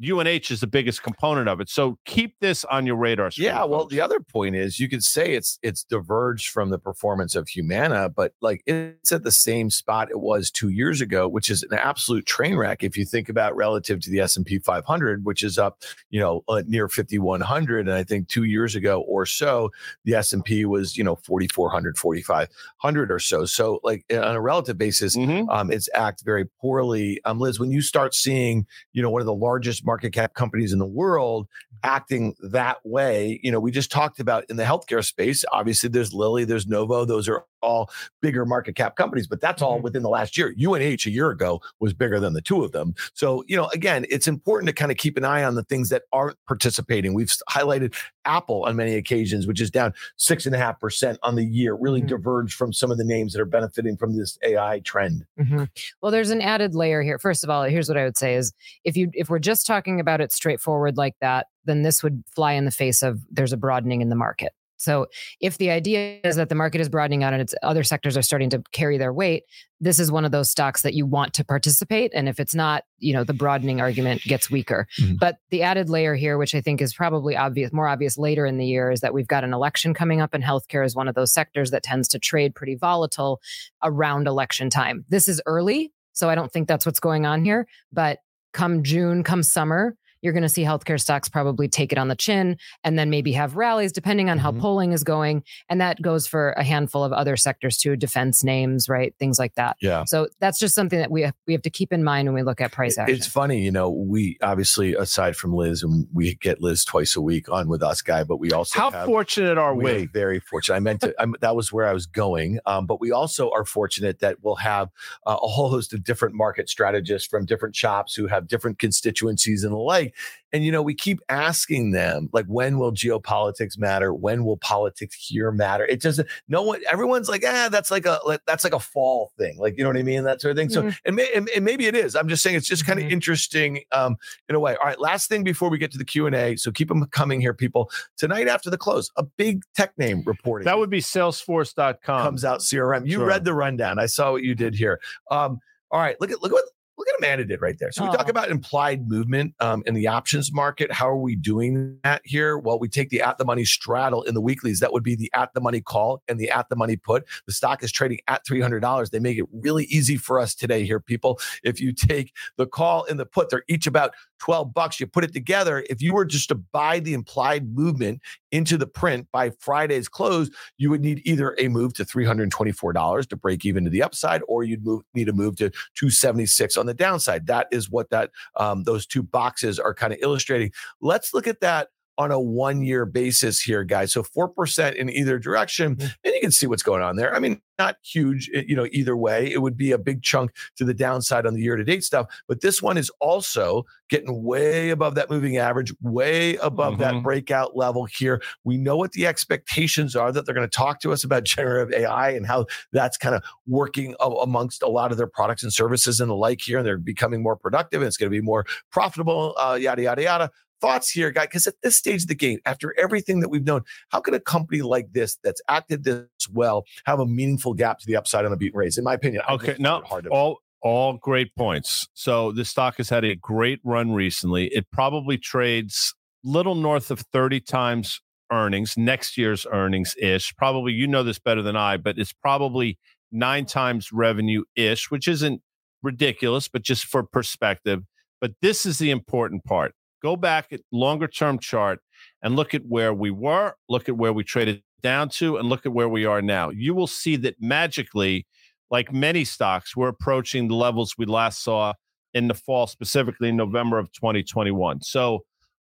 [0.02, 1.68] UNH is the biggest component of it.
[1.68, 3.30] So keep this on your radar.
[3.30, 3.64] Screen, yeah.
[3.64, 7.48] Well, the other point is you could say it's it's diverged from the performance of
[7.48, 11.62] Humana, but like it's at the same spot it was two years ago, which is
[11.62, 15.24] an absolute train wreck if you think about relative to the S and P 500,
[15.24, 17.86] which is up, you know, uh, near 5100.
[17.86, 19.70] And I think two years ago or so,
[20.04, 23.44] the S and P was you know 4400, 4500 or so.
[23.44, 25.48] So like on a relative basis, mm-hmm.
[25.48, 27.20] um, it's act very poorly.
[27.24, 30.72] Um, Liz, when you start seeing you know one of the largest market cap companies
[30.72, 31.46] in the world
[31.82, 33.38] acting that way.
[33.42, 37.04] You know, we just talked about in the healthcare space, obviously there's Lilly, there's Novo,
[37.04, 39.84] those are all bigger market cap companies, but that's all mm-hmm.
[39.84, 40.54] within the last year.
[40.58, 42.94] UNH a year ago was bigger than the two of them.
[43.14, 45.88] So, you know, again, it's important to kind of keep an eye on the things
[45.90, 47.14] that aren't participating.
[47.14, 47.94] We've highlighted
[48.24, 51.74] Apple on many occasions, which is down six and a half percent on the year,
[51.74, 52.08] really mm-hmm.
[52.08, 55.24] diverged from some of the names that are benefiting from this AI trend.
[55.38, 55.64] Mm-hmm.
[56.00, 57.18] Well, there's an added layer here.
[57.18, 58.52] First of all, here's what I would say is
[58.84, 62.52] if you if we're just talking about it straightforward like that, then this would fly
[62.52, 64.52] in the face of there's a broadening in the market.
[64.82, 65.06] So
[65.40, 68.22] if the idea is that the market is broadening out and its other sectors are
[68.22, 69.44] starting to carry their weight,
[69.80, 72.12] this is one of those stocks that you want to participate.
[72.14, 74.86] And if it's not, you know, the broadening argument gets weaker.
[75.00, 75.16] Mm-hmm.
[75.20, 78.58] But the added layer here, which I think is probably obvious, more obvious later in
[78.58, 81.14] the year, is that we've got an election coming up, and healthcare is one of
[81.14, 83.40] those sectors that tends to trade pretty volatile
[83.82, 85.04] around election time.
[85.08, 87.66] This is early, so I don't think that's what's going on here.
[87.92, 88.18] But
[88.52, 92.16] come June, come summer, you're going to see healthcare stocks probably take it on the
[92.16, 94.60] chin and then maybe have rallies depending on how mm-hmm.
[94.60, 95.42] polling is going.
[95.68, 99.14] And that goes for a handful of other sectors too, defense names, right?
[99.18, 99.76] Things like that.
[99.80, 100.04] Yeah.
[100.04, 102.42] So that's just something that we have, we have to keep in mind when we
[102.42, 103.14] look at price action.
[103.16, 107.20] It's funny, you know, we obviously, aside from Liz, and we get Liz twice a
[107.20, 109.84] week on with us, guy, but we also how have, fortunate are we?
[109.84, 110.02] we?
[110.04, 110.76] Are very fortunate.
[110.76, 111.14] I meant to.
[111.18, 112.60] I'm, that was where I was going.
[112.66, 114.88] Um, but we also are fortunate that we'll have
[115.26, 119.64] uh, a whole host of different market strategists from different shops who have different constituencies
[119.64, 120.11] and the like.
[120.52, 124.12] And, you know, we keep asking them, like, when will geopolitics matter?
[124.12, 125.86] When will politics here matter?
[125.86, 129.32] It doesn't, no one, everyone's like, ah, that's like a, like, that's like a fall
[129.38, 129.56] thing.
[129.58, 130.24] Like, you know what I mean?
[130.24, 130.68] That sort of thing.
[130.68, 130.90] Mm-hmm.
[130.90, 132.14] So, and, may, and, and, maybe it is.
[132.14, 133.14] I'm just saying it's just kind of mm-hmm.
[133.14, 134.16] interesting um,
[134.48, 134.76] in a way.
[134.76, 135.00] All right.
[135.00, 136.56] Last thing before we get to the Q&A.
[136.56, 137.90] So keep them coming here, people.
[138.18, 140.66] Tonight after the close, a big tech name reporting.
[140.66, 142.22] That would be salesforce.com.
[142.22, 143.06] Comes out CRM.
[143.06, 143.26] You sure.
[143.26, 143.98] read the rundown.
[143.98, 145.00] I saw what you did here.
[145.30, 145.60] Um,
[145.92, 146.64] all right, look at look at what
[146.98, 147.90] Look at Amanda did right there.
[147.90, 150.92] So we talk about implied movement um, in the options market.
[150.92, 152.58] How are we doing that here?
[152.58, 154.80] Well, we take the at the money straddle in the weeklies.
[154.80, 157.24] That would be the at the money call and the at the money put.
[157.46, 159.10] The stock is trading at $300.
[159.10, 161.40] They make it really easy for us today here, people.
[161.64, 164.98] If you take the call and the put, they're each about 12 bucks.
[164.98, 165.84] You put it together.
[165.88, 170.50] If you were just to buy the implied movement into the print by Friday's close,
[170.78, 174.64] you would need either a move to $324 to break even to the upside, or
[174.64, 177.46] you'd move, need a move to 276 on the downside.
[177.46, 180.72] That is what that um, those two boxes are kind of illustrating.
[181.00, 184.12] Let's look at that on a one year basis here, guys.
[184.12, 185.96] So 4% in either direction.
[185.96, 186.06] Mm-hmm.
[186.24, 187.34] And you can see what's going on there.
[187.34, 189.50] I mean, not huge, eh, you know, either way.
[189.50, 192.26] It would be a big chunk to the downside on the year to date stuff.
[192.46, 197.02] But this one is also getting way above that moving average, way above mm-hmm.
[197.02, 198.42] that breakout level here.
[198.64, 201.92] We know what the expectations are that they're going to talk to us about generative
[201.92, 206.20] AI and how that's kind of working amongst a lot of their products and services
[206.20, 206.78] and the like here.
[206.78, 210.22] And they're becoming more productive and it's going to be more profitable, uh, yada, yada,
[210.22, 210.50] yada
[210.82, 211.46] thoughts here, guy?
[211.46, 214.40] Because at this stage of the game, after everything that we've known, how can a
[214.40, 218.52] company like this that's acted this well have a meaningful gap to the upside on
[218.52, 218.98] a beat raise?
[218.98, 222.08] In my opinion, okay, now all all great points.
[222.12, 224.66] So the stock has had a great run recently.
[224.66, 226.14] It probably trades
[226.44, 230.54] little north of 30 times earnings, next year's earnings ish.
[230.56, 232.98] Probably you know this better than I, but it's probably
[233.30, 235.62] nine times revenue ish, which isn't
[236.02, 238.02] ridiculous, but just for perspective.
[238.40, 239.94] But this is the important part.
[240.22, 242.00] Go back at longer term chart
[242.42, 245.84] and look at where we were, look at where we traded down to, and look
[245.84, 246.70] at where we are now.
[246.70, 248.46] You will see that magically,
[248.90, 251.94] like many stocks, we're approaching the levels we last saw
[252.34, 255.02] in the fall, specifically in November of 2021.
[255.02, 255.40] So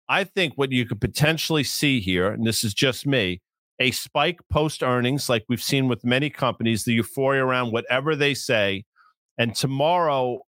[0.09, 3.42] I think what you could potentially see here, and this is just me,
[3.79, 8.35] a spike post earnings, like we've seen with many companies, the euphoria around whatever they
[8.35, 8.85] say.
[9.38, 10.40] And tomorrow,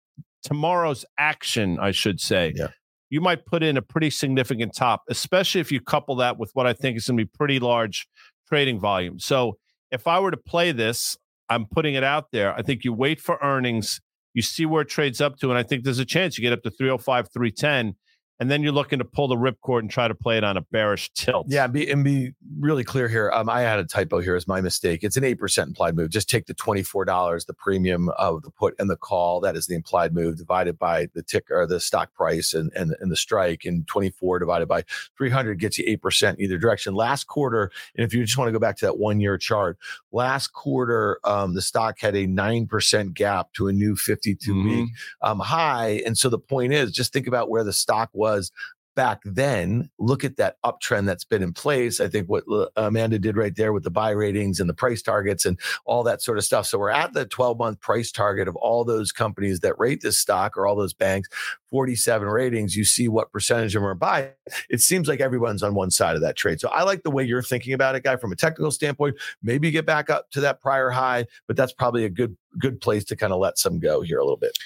[0.43, 2.69] tomorrow's action, I should say, yeah
[3.11, 6.67] you might put in a pretty significant top, especially if you couple that with what
[6.67, 8.09] I think is going to be pretty large
[8.49, 9.19] trading volume.
[9.19, 9.59] So
[9.91, 11.17] if I were to play this,
[11.49, 12.55] I'm putting it out there.
[12.55, 14.01] I think you wait for earnings,
[14.35, 16.53] you see where it trades up to, and I think there's a chance you get
[16.53, 17.97] up to 305, 310
[18.41, 20.63] and then you're looking to pull the ripcord and try to play it on a
[20.63, 21.47] bearish tilt.
[21.49, 23.31] Yeah, be, and be really clear here.
[23.33, 24.35] Um, I had a typo here.
[24.35, 25.05] It's my mistake.
[25.05, 26.11] It's an eight percent implied move.
[26.11, 29.41] Just take the twenty four dollars, the premium of the put and the call.
[29.41, 32.97] That is the implied move divided by the tick or the stock price and and,
[33.01, 33.65] and the strike.
[33.67, 34.85] And twenty four divided by
[35.19, 36.95] three hundred gets you eight percent either direction.
[36.95, 39.77] Last quarter, and if you just want to go back to that one year chart,
[40.13, 44.55] last quarter um, the stock had a nine percent gap to a new fifty two
[44.55, 44.69] mm-hmm.
[44.69, 46.03] week um, high.
[46.07, 48.53] And so the point is, just think about where the stock was was
[48.97, 52.01] back then look at that uptrend that's been in place.
[52.01, 55.01] I think what uh, amanda did right there with the buy ratings and the price
[55.01, 56.67] targets and all that sort of stuff.
[56.67, 60.19] So we're at the 12 month price target of all those companies that rate this
[60.19, 61.29] stock or all those banks
[61.71, 62.77] 47 ratings.
[62.77, 64.33] You see what percentage of them are buy.
[64.69, 66.61] It seems like everyone's on one side of that trade.
[66.61, 69.17] So i like the way you're thinking about it guy from a technical standpoint.
[69.43, 73.05] Maybe get back up to that prior high but that's probably a good good place
[73.05, 74.57] to kind of let some go here a little bit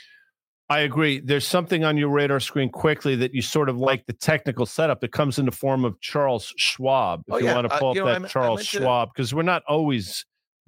[0.70, 1.20] I agree.
[1.20, 5.00] There's something on your radar screen quickly that you sort of like the technical setup
[5.02, 7.22] that comes in the form of Charles Schwab.
[7.26, 7.54] If oh, you yeah.
[7.54, 10.24] want to uh, pull uh, up that know, Charles Schwab, because we're not always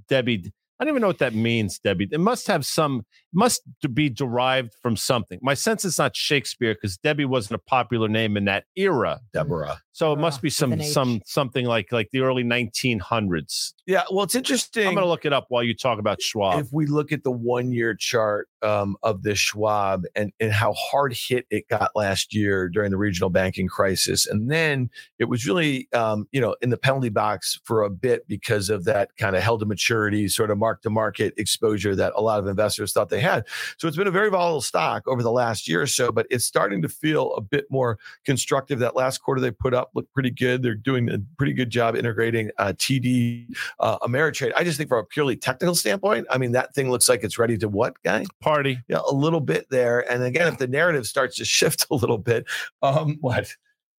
[0.09, 2.09] Debbie I don't even know what that means, Debbie.
[2.11, 3.63] It must have some, must
[3.95, 5.39] be derived from something.
[5.43, 9.21] My sense is not Shakespeare because Debbie wasn't a popular name in that era.
[9.33, 9.81] Deborah.
[9.93, 13.73] So it must be some some something like like the early 1900s.
[13.87, 14.03] Yeah.
[14.11, 14.87] Well, it's interesting.
[14.87, 16.61] I'm going to look it up while you talk about Schwab.
[16.61, 20.75] if we look at the one year chart um, of this Schwab and, and how
[20.75, 24.27] hard hit it got last year during the regional banking crisis.
[24.27, 28.29] And then it was really, um, you know, in the penalty box for a bit
[28.29, 32.13] because of that kind of held to maturity, sort of mark to market exposure that
[32.17, 33.47] a lot of investors thought they had.
[33.77, 36.45] So it's been a very volatile stock over the last year or so, but it's
[36.45, 38.81] starting to feel a bit more constructive.
[38.81, 40.65] That last quarter they put up looked pretty good.
[40.65, 44.53] They're doing a pretty good job integrating uh, TD uh, Ameritrade.
[44.57, 47.39] I just think from a purely technical standpoint, I mean, that thing looks like it's
[47.39, 48.25] ready to what, guy?
[48.41, 48.81] Party.
[48.89, 50.01] Yeah, a little bit there.
[50.11, 52.45] And again, if the narrative starts to shift a little bit,
[52.83, 53.55] um, what?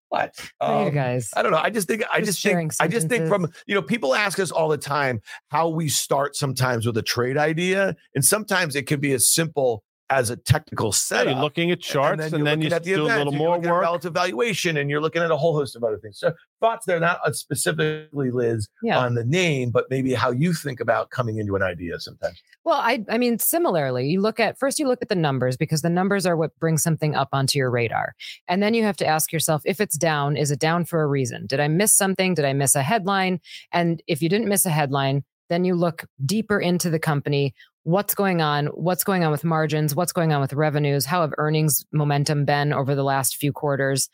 [0.10, 0.40] What?
[0.62, 1.30] Are you Um, guys?
[1.36, 1.58] I don't know.
[1.58, 4.40] I just think I Just just think I just think from you know people ask
[4.40, 8.84] us all the time how we start sometimes with a trade idea, and sometimes it
[8.88, 12.62] could be as simple as a technical Yeah, you're looking at charts and you're then,
[12.62, 13.82] you looking at the do a little more work.
[13.82, 16.18] relative valuation, and you're looking at a whole host of other things.
[16.20, 16.32] So
[16.62, 19.00] thoughts there, not specifically Liz Yeah.
[19.00, 22.42] on the name, but maybe how you think about coming into an idea sometimes.
[22.64, 25.82] Well, I I mean, similarly, you look at first you look at the numbers because
[25.82, 28.14] the numbers are what brings something up onto your radar.
[28.48, 31.08] And then you have to ask yourself if it's down, is it down for a
[31.08, 31.46] reason?
[31.48, 32.34] Did I miss something?
[32.34, 33.40] Did I miss a headline?
[33.72, 37.54] And if you didn't miss a headline, then you look deeper into the company.
[37.88, 38.66] What's going on?
[38.66, 39.96] What's going on with margins?
[39.96, 41.06] What's going on with revenues?
[41.06, 44.10] How have earnings momentum been over the last few quarters?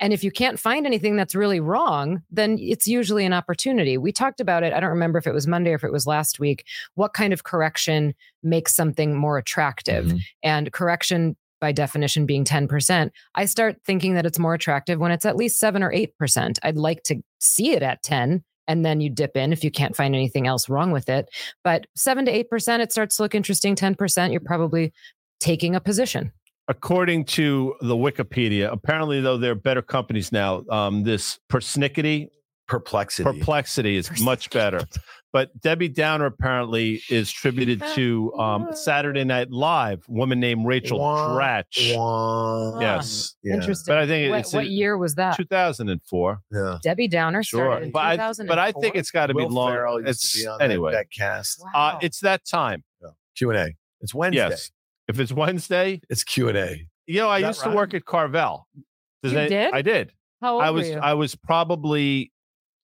[0.00, 3.98] And if you can't find anything that's really wrong, then it's usually an opportunity.
[3.98, 4.72] We talked about it.
[4.72, 6.64] I don't remember if it was Monday or if it was last week.
[6.94, 10.06] What kind of correction makes something more attractive?
[10.06, 10.20] Mhm.
[10.42, 15.26] And correction, by definition, being 10%, I start thinking that it's more attractive when it's
[15.26, 16.58] at least seven or 8%.
[16.62, 19.96] I'd like to see it at 10 and then you dip in if you can't
[19.96, 21.28] find anything else wrong with it.
[21.64, 23.74] But seven to 8%, it starts to look interesting.
[23.74, 24.92] 10%, you're probably
[25.40, 26.32] taking a position.
[26.68, 30.64] According to the Wikipedia, apparently though there are better companies now.
[30.68, 32.28] Um, this persnickety
[32.68, 33.24] Perplexity.
[33.24, 34.80] perplexity is much better.
[35.32, 40.98] But Debbie Downer apparently is tributed to um, Saturday Night Live, a woman named Rachel
[40.98, 41.94] Wah, Dratch.
[41.94, 42.80] Wah.
[42.80, 43.54] Yes, Yeah.
[43.54, 43.92] Interesting.
[43.92, 45.36] but I think what, it's what year was that?
[45.36, 46.40] 2004.
[46.50, 46.78] Yeah.
[46.82, 49.50] Debbie Downer Sure, started in but I, but I think it's got to be Will
[49.50, 50.02] long.
[50.06, 50.92] It's to be on that- anyway.
[50.92, 51.62] that, cast.
[51.62, 51.70] Wow.
[51.74, 52.82] Uh, it's that time.
[53.36, 53.74] Q and A.
[54.00, 54.48] It's Wednesday.
[54.48, 54.70] Yes.
[55.08, 56.86] If it's Wednesday, It's Q and A.
[57.06, 58.66] you know, I Is that used to work at Carvel.
[59.22, 59.74] Does You that- did?
[59.74, 60.12] I did.
[60.40, 60.96] How old I were was you?
[60.98, 62.32] I was probably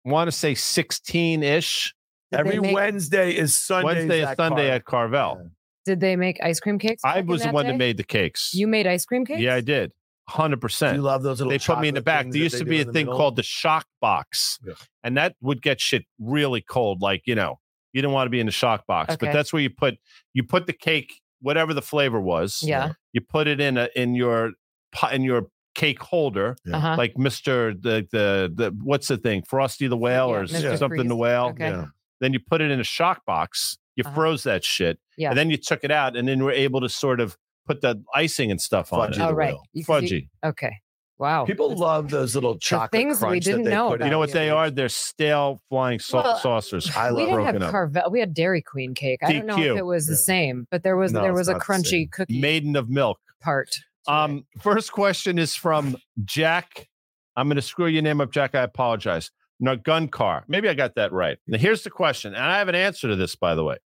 [0.05, 1.95] want to say 16 ish.
[2.31, 3.85] Did Every make- Wednesday is Sunday.
[3.85, 5.51] Wednesday is Sunday at Carvel.
[5.85, 7.03] Did they make ice cream cakes?
[7.05, 7.73] I was the one day?
[7.73, 8.51] that made the cakes.
[8.55, 9.41] You made ice cream cakes?
[9.41, 9.93] yeah, I did.
[10.29, 10.95] 100%.
[10.95, 11.51] You love those little.
[11.51, 12.31] they put me in the back.
[12.31, 13.17] There used to be a thing middle?
[13.17, 14.75] called the shock box, Yeah.
[15.03, 17.03] and that would get shit really cold.
[17.03, 17.59] Like you know,
[17.93, 19.97] you didn't want to be in the shock box, but that's where you put
[20.33, 22.61] you put the cake, whatever the flavor was.
[22.63, 22.93] Yeah.
[23.13, 24.53] you put it in a in your
[24.93, 26.77] pot in your cake holder, Yeah.
[26.77, 26.95] Uh-huh.
[26.97, 30.79] like Mister the the the what's the thing, Frosty the Whale Yeah, or Mr.
[30.79, 31.47] something the whale.
[31.47, 31.71] Okay.
[31.71, 31.87] Yeah.
[32.21, 33.77] Then you put it in a shock box.
[33.97, 34.15] You Uh-huh.
[34.15, 35.31] froze that shit, Yeah.
[35.31, 38.03] and then you took it out, and then we're able to sort of put the
[38.15, 39.19] icing and stuff on Fudgie it.
[39.19, 39.53] the Oh, right.
[39.55, 39.63] whale.
[39.73, 40.29] You- 'cause you- Fudgie.
[40.49, 40.73] Okay.
[41.19, 41.45] Wow.
[41.45, 44.03] People love those little chocolate things we didn't that they know put.
[44.03, 44.35] You know what you.
[44.35, 44.71] they are?
[44.71, 46.91] They're stale flying sau- Well, saucers.
[46.97, 47.71] I we didn't broken have up.
[47.73, 48.03] Carvel.
[48.11, 49.21] We had Dairy Queen cake.
[49.23, 50.17] I don't know if it was the Yeah.
[50.19, 52.07] same, but there was No, there was a not the same.
[52.07, 53.19] crunchy cookie Maiden of milk.
[53.43, 53.69] part.
[54.07, 56.89] Um, first question is from Jack.
[57.37, 58.55] I'm going to screw your name up, Jack.
[58.55, 59.31] I apologize.
[59.61, 60.45] No, gun car.
[60.49, 61.39] Maybe I got that right.
[61.47, 63.77] Now, here's the question, and I have an answer to this, by the way.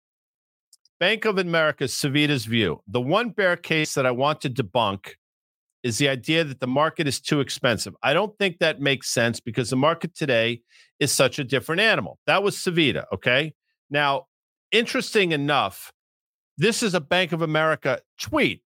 [0.99, 2.81] Bank of America's Savita's view.
[2.87, 5.15] The one bear case that I want to debunk
[5.83, 7.93] is the idea that the market is too expensive.
[8.01, 10.61] I don't think that makes sense because the market today
[10.99, 12.17] is such a different animal.
[12.25, 13.53] That was Savita, okay?
[13.89, 14.27] Now,
[14.71, 15.91] interesting enough,
[16.57, 18.63] this is a Bank of America tweet.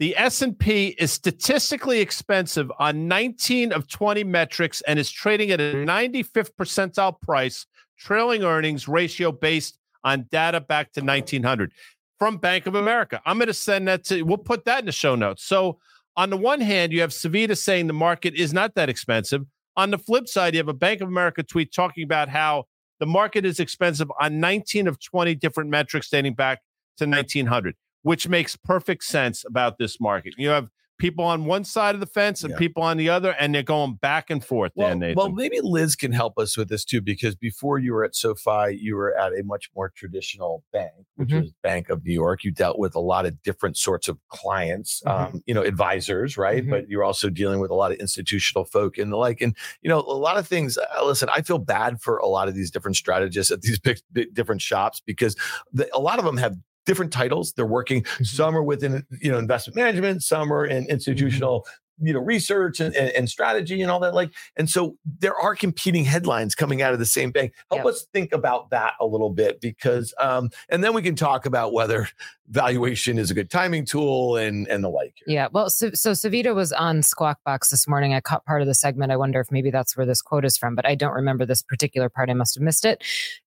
[0.00, 5.74] The S&P is statistically expensive on 19 of 20 metrics and is trading at a
[5.74, 7.66] 95th percentile price,
[7.98, 11.72] trailing earnings ratio based on data back to 1900
[12.18, 13.20] from Bank of America.
[13.26, 15.44] I'm going to send that to we'll put that in the show notes.
[15.44, 15.78] So
[16.16, 19.44] on the one hand, you have Savita saying the market is not that expensive.
[19.76, 22.64] On the flip side, you have a Bank of America tweet talking about how
[23.00, 26.60] the market is expensive on 19 of 20 different metrics dating back
[26.96, 30.34] to 1900, which makes perfect sense about this market.
[30.38, 32.58] You have people on one side of the fence and Yeah.
[32.58, 34.70] people on the other, and they're going back and forth.
[34.74, 35.14] Well, Nathan.
[35.16, 38.76] well, maybe Liz can help us with this too, because before you were at SoFi,
[38.78, 41.40] you were at a much more traditional bank, which Mhm.
[41.40, 42.44] was Bank of New York.
[42.44, 45.10] You dealt with a lot of different sorts of clients, Mhm.
[45.10, 46.62] um, you know, advisors, right?
[46.66, 46.68] Mhm.
[46.68, 49.40] But you're also dealing with a lot of institutional folk and the like.
[49.40, 50.76] And you know, a lot of things.
[50.76, 54.00] Uh, listen, I feel bad for a lot of these different strategists at these big,
[54.12, 55.34] big different shops because
[55.72, 56.56] the, a lot of them have
[56.86, 57.52] different titles.
[57.52, 58.02] They're working.
[58.02, 58.24] Mm-hmm.
[58.24, 60.22] Some are within you know investment management.
[60.22, 60.90] Some are in mm-hmm.
[60.90, 61.66] institutional.
[62.00, 64.14] You know, research and, and, and strategy and all that.
[64.14, 67.52] Like, and so there are competing headlines coming out of the same bank.
[67.70, 67.86] Help Yep.
[67.86, 71.72] us think about that a little bit because, um, and then we can talk about
[71.72, 72.08] whether
[72.48, 75.14] valuation is a good timing tool and and the like.
[75.26, 75.48] Yeah.
[75.52, 78.14] Well, so, so Savita was on Squawk Box this morning.
[78.14, 79.12] I caught part of the segment.
[79.12, 81.62] I wonder if maybe that's where this quote is from, but I don't remember this
[81.62, 82.28] particular part.
[82.30, 83.04] I must have missed it.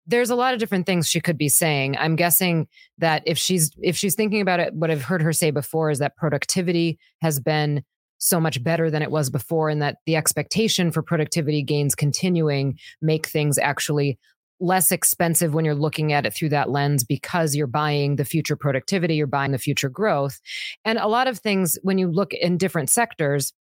[0.08, 1.95] There's a lot of different things she could be saying.
[1.97, 5.52] I'm guessing that if she's if she's thinking about it, what I've heard her say
[5.52, 7.84] before is that productivity has been
[8.22, 12.78] so much better than it was before, and that the expectation for productivity gains continuing
[13.02, 14.20] make things actually
[14.60, 18.56] less expensive when you're looking at it through that lens because you're buying the future
[18.56, 20.40] productivity, you're buying the future growth.
[20.86, 23.54] And a lot of things, when you look in different sectors,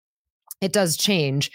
[0.59, 1.51] it does change.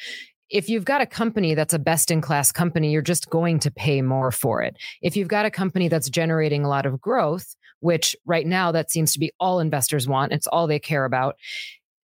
[0.49, 3.71] If you've got a company that's a best in class company, you're just going to
[3.71, 4.79] pay more for it.
[5.03, 8.91] If you've got a company that's generating a lot of growth, which right now that
[8.91, 11.37] seems to be all investors want, it's all they care about,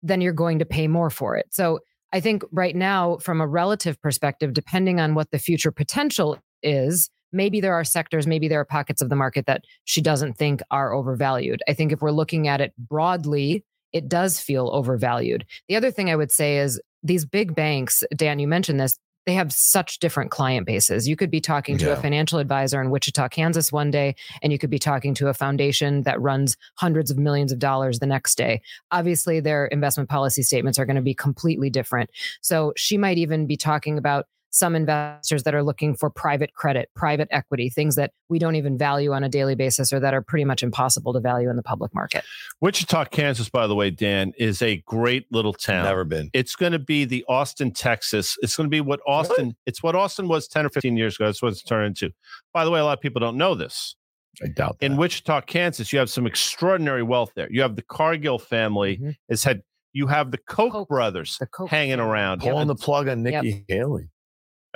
[0.04, 1.48] then you're going to pay more for it.
[1.52, 1.80] So
[2.14, 7.10] I think right now, from a relative perspective, depending on what the future potential is,
[7.34, 10.62] maybe there are sectors, maybe there are pockets of the market that she doesn't think
[10.72, 11.62] are overvalued.
[11.68, 15.46] I think if we're looking at it broadly, it does feel overvalued.
[15.68, 19.34] The other thing I would say is these big banks, Dan, you mentioned this, they
[19.34, 21.06] have such different client bases.
[21.06, 24.58] You could be talking to a financial advisor in Wichita, Kansas one day, and you
[24.58, 28.38] could be talking to a foundation that runs hundreds of millions of dollars the next
[28.38, 28.62] day.
[28.90, 32.10] Obviously, their investment policy statements are going to be completely different.
[32.40, 36.90] So she might even be talking about some investors that are looking for private credit,
[36.96, 40.22] private equity, things that we don't even value on a daily basis or that are
[40.22, 42.24] pretty much impossible to value in the public market.
[42.62, 45.84] Wichita, Kansas, by the way, Dan, is a great little town.
[45.86, 46.30] Never been.
[46.34, 48.38] It's going to be the Austin, Texas.
[48.42, 49.56] It's going to be what Austin.
[49.66, 51.26] It's what Austin was ten or fifteen years ago.
[51.26, 52.12] That's what it's turned into.
[52.54, 53.96] By the way, a lot of people don't know this.
[54.44, 54.86] I doubt that.
[54.86, 57.48] In Wichita, Kansas, you have some extraordinary wealth there.
[57.52, 58.98] You have the Cargill family.
[58.98, 59.16] Mhm.
[59.30, 59.62] Has had.
[59.94, 62.12] You have the Koch, Koch- brothers the Koch hanging family.
[62.12, 62.42] around.
[62.42, 63.44] pulling the plug on Yep.
[63.44, 64.10] Nikki Haley.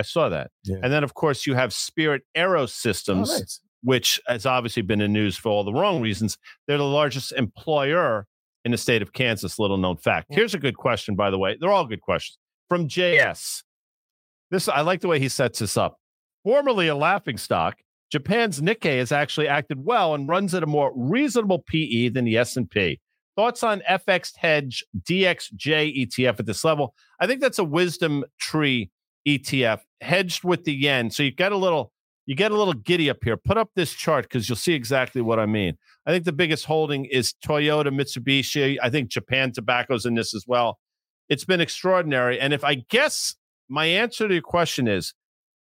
[0.02, 0.52] I saw that.
[0.64, 0.78] Yeah.
[0.84, 3.62] And then, of course, you have Spirit Aero Oh, Systems, nice.
[3.84, 6.38] which has obviously been in news for all the wrong reasons.
[6.68, 8.26] They're the largest employer
[8.66, 10.28] in the state of Kansas, little known fact.
[10.30, 10.38] Yeah.
[10.38, 11.56] Here's a good question, by the way.
[11.60, 12.38] They're all good questions.
[12.70, 13.64] From JS.
[14.50, 15.98] This I like the way he sets this up.
[16.44, 17.78] Formerly a laughing stock,
[18.12, 22.38] Japan's Nikkei has actually acted well and runs at a more reasonable PE than the
[22.38, 23.00] S&P.
[23.38, 26.94] Thoughts on FX Hedge DXJ ETF at this level?
[27.20, 28.90] I think that's a wisdom tree
[29.28, 31.10] ETF hedged with the yen.
[31.10, 31.92] So you get a little
[32.26, 33.36] you get a little giddy up here.
[33.36, 35.78] Put up this chart because you'll see exactly what I mean.
[36.06, 38.78] I think the biggest holding is Toyota, Mitsubishi.
[38.82, 40.80] I think Japan Tobacco's in this as well.
[41.30, 42.40] It's been extraordinary.
[42.40, 43.36] And if I guess
[43.70, 45.14] my answer to your question is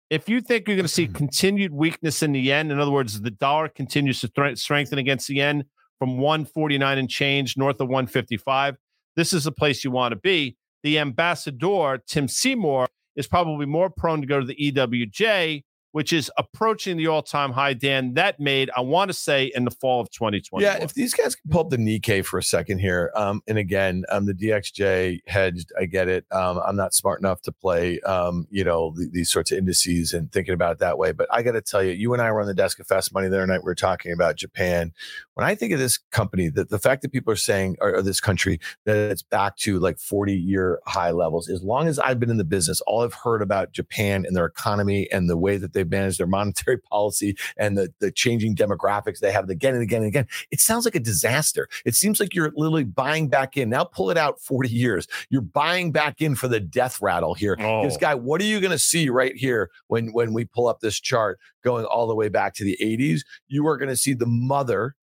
[0.09, 1.15] if you think you're going to see mm-hmm.
[1.15, 5.35] continued weakness in the yen, in other words, the dollar continues to strengthen against the
[5.35, 5.63] yen
[5.99, 8.75] from 149 and change north of 155,
[9.15, 10.57] this is the place you want to be.
[10.83, 16.31] The ambassador, Tim Seymour, is probably more prone to go to the EWJ, which is
[16.37, 20.01] approaching the all time high, Dan, that made, I want to say, in the fall
[20.01, 20.63] of 2020.
[20.63, 23.57] Yeah, if these guys can pull up the Nikkei for a second here, um, and
[23.57, 26.25] again, um, the DXJ hedged, I get it.
[26.31, 30.13] Um, I'm not smart enough to play, um, you know, th- these sorts of indices
[30.13, 31.11] and thinking about it that way.
[31.11, 33.13] But I got to tell you, you and I were on the desk of Fast
[33.13, 33.59] Money the other night.
[33.59, 34.93] We were talking about Japan.
[35.33, 38.01] When I think of this company, that the fact that people are saying, or, or
[38.01, 41.49] this country, that it's back to like 40 year high levels.
[41.49, 44.45] As long as I've been in the business, all I've heard about Japan and their
[44.45, 49.19] economy and the way that they've managed their monetary policy and the the changing demographics
[49.19, 51.67] they have again and again and again it sounds like a disaster.
[51.85, 53.69] It seems like you're literally buying back in.
[53.69, 55.07] Now pull it out 40 years.
[55.29, 57.55] You're buying back in for the death rattle here.
[57.59, 57.83] Oh.
[57.83, 60.79] This guy, what are you going to see right here when when we pull up
[60.79, 63.21] this chart going all the way back to the 80s?
[63.47, 64.95] You are going to see the mother,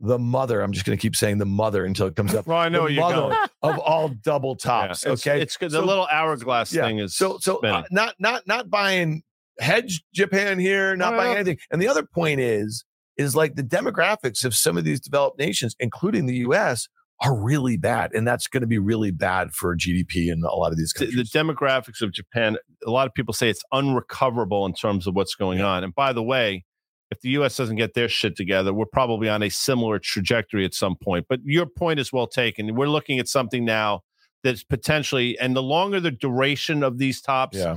[0.00, 0.60] the mother.
[0.60, 2.46] I'm just going to keep saying the mother until it comes up.
[2.46, 3.36] well, I know the you're mother going.
[3.62, 5.04] of all double Yeah, tops.
[5.04, 5.70] it's- okay, It's, good.
[5.70, 6.86] The So- little hourglass yeah.
[6.86, 9.22] thing is so so uh, not not not buying
[9.60, 11.38] hedge Japan here, not No, buying uh-huh.
[11.40, 11.58] anything.
[11.70, 12.84] And the other point is
[13.18, 16.88] is like the demographics of some of these developed nations, including the U.S.,
[17.20, 20.72] are really bad, and that's going to be really bad for GDP in a lot
[20.72, 21.30] of these the, countries.
[21.30, 25.36] the demographics of Japan, a lot of people say it's unrecoverable in terms of what's
[25.36, 25.84] going on.
[25.84, 26.64] And by the way,
[27.12, 30.74] if the US doesn't get their shit together, we're probably on a similar trajectory at
[30.74, 31.26] some point.
[31.28, 32.74] But your point is well taken.
[32.74, 34.00] We're looking at something now
[34.42, 37.76] that's potentially, and the longer the duration of these tops, Yeah.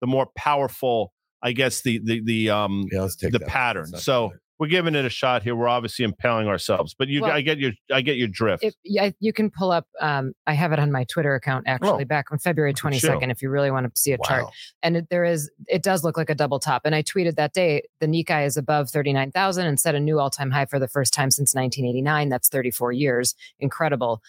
[0.00, 1.12] the more powerful,
[1.46, 3.06] I guess, the the the um Yeah.
[3.20, 3.46] The that.
[3.48, 3.86] pattern.
[3.86, 4.38] So good.
[4.58, 5.54] we're giving it a shot here.
[5.54, 8.64] We're obviously impaling ourselves, but you, Well- I get your, I get your drift.
[8.64, 9.86] If, yeah, you can pull up.
[10.00, 13.06] Um, I have it on my Twitter account actually, Oh, back on February twenty second.
[13.06, 13.20] at twenty you.
[13.20, 13.30] second.
[13.36, 14.46] If you really want to see a chart,
[14.82, 16.82] and it, there is, it does look like a double top.
[16.84, 20.00] And I tweeted that day the Nikkei is above thirty nine thousand and set a
[20.00, 22.28] new all time high for the first time since nineteen eighty nine.
[22.28, 23.34] That's thirty four years.
[23.60, 24.22] Incredible.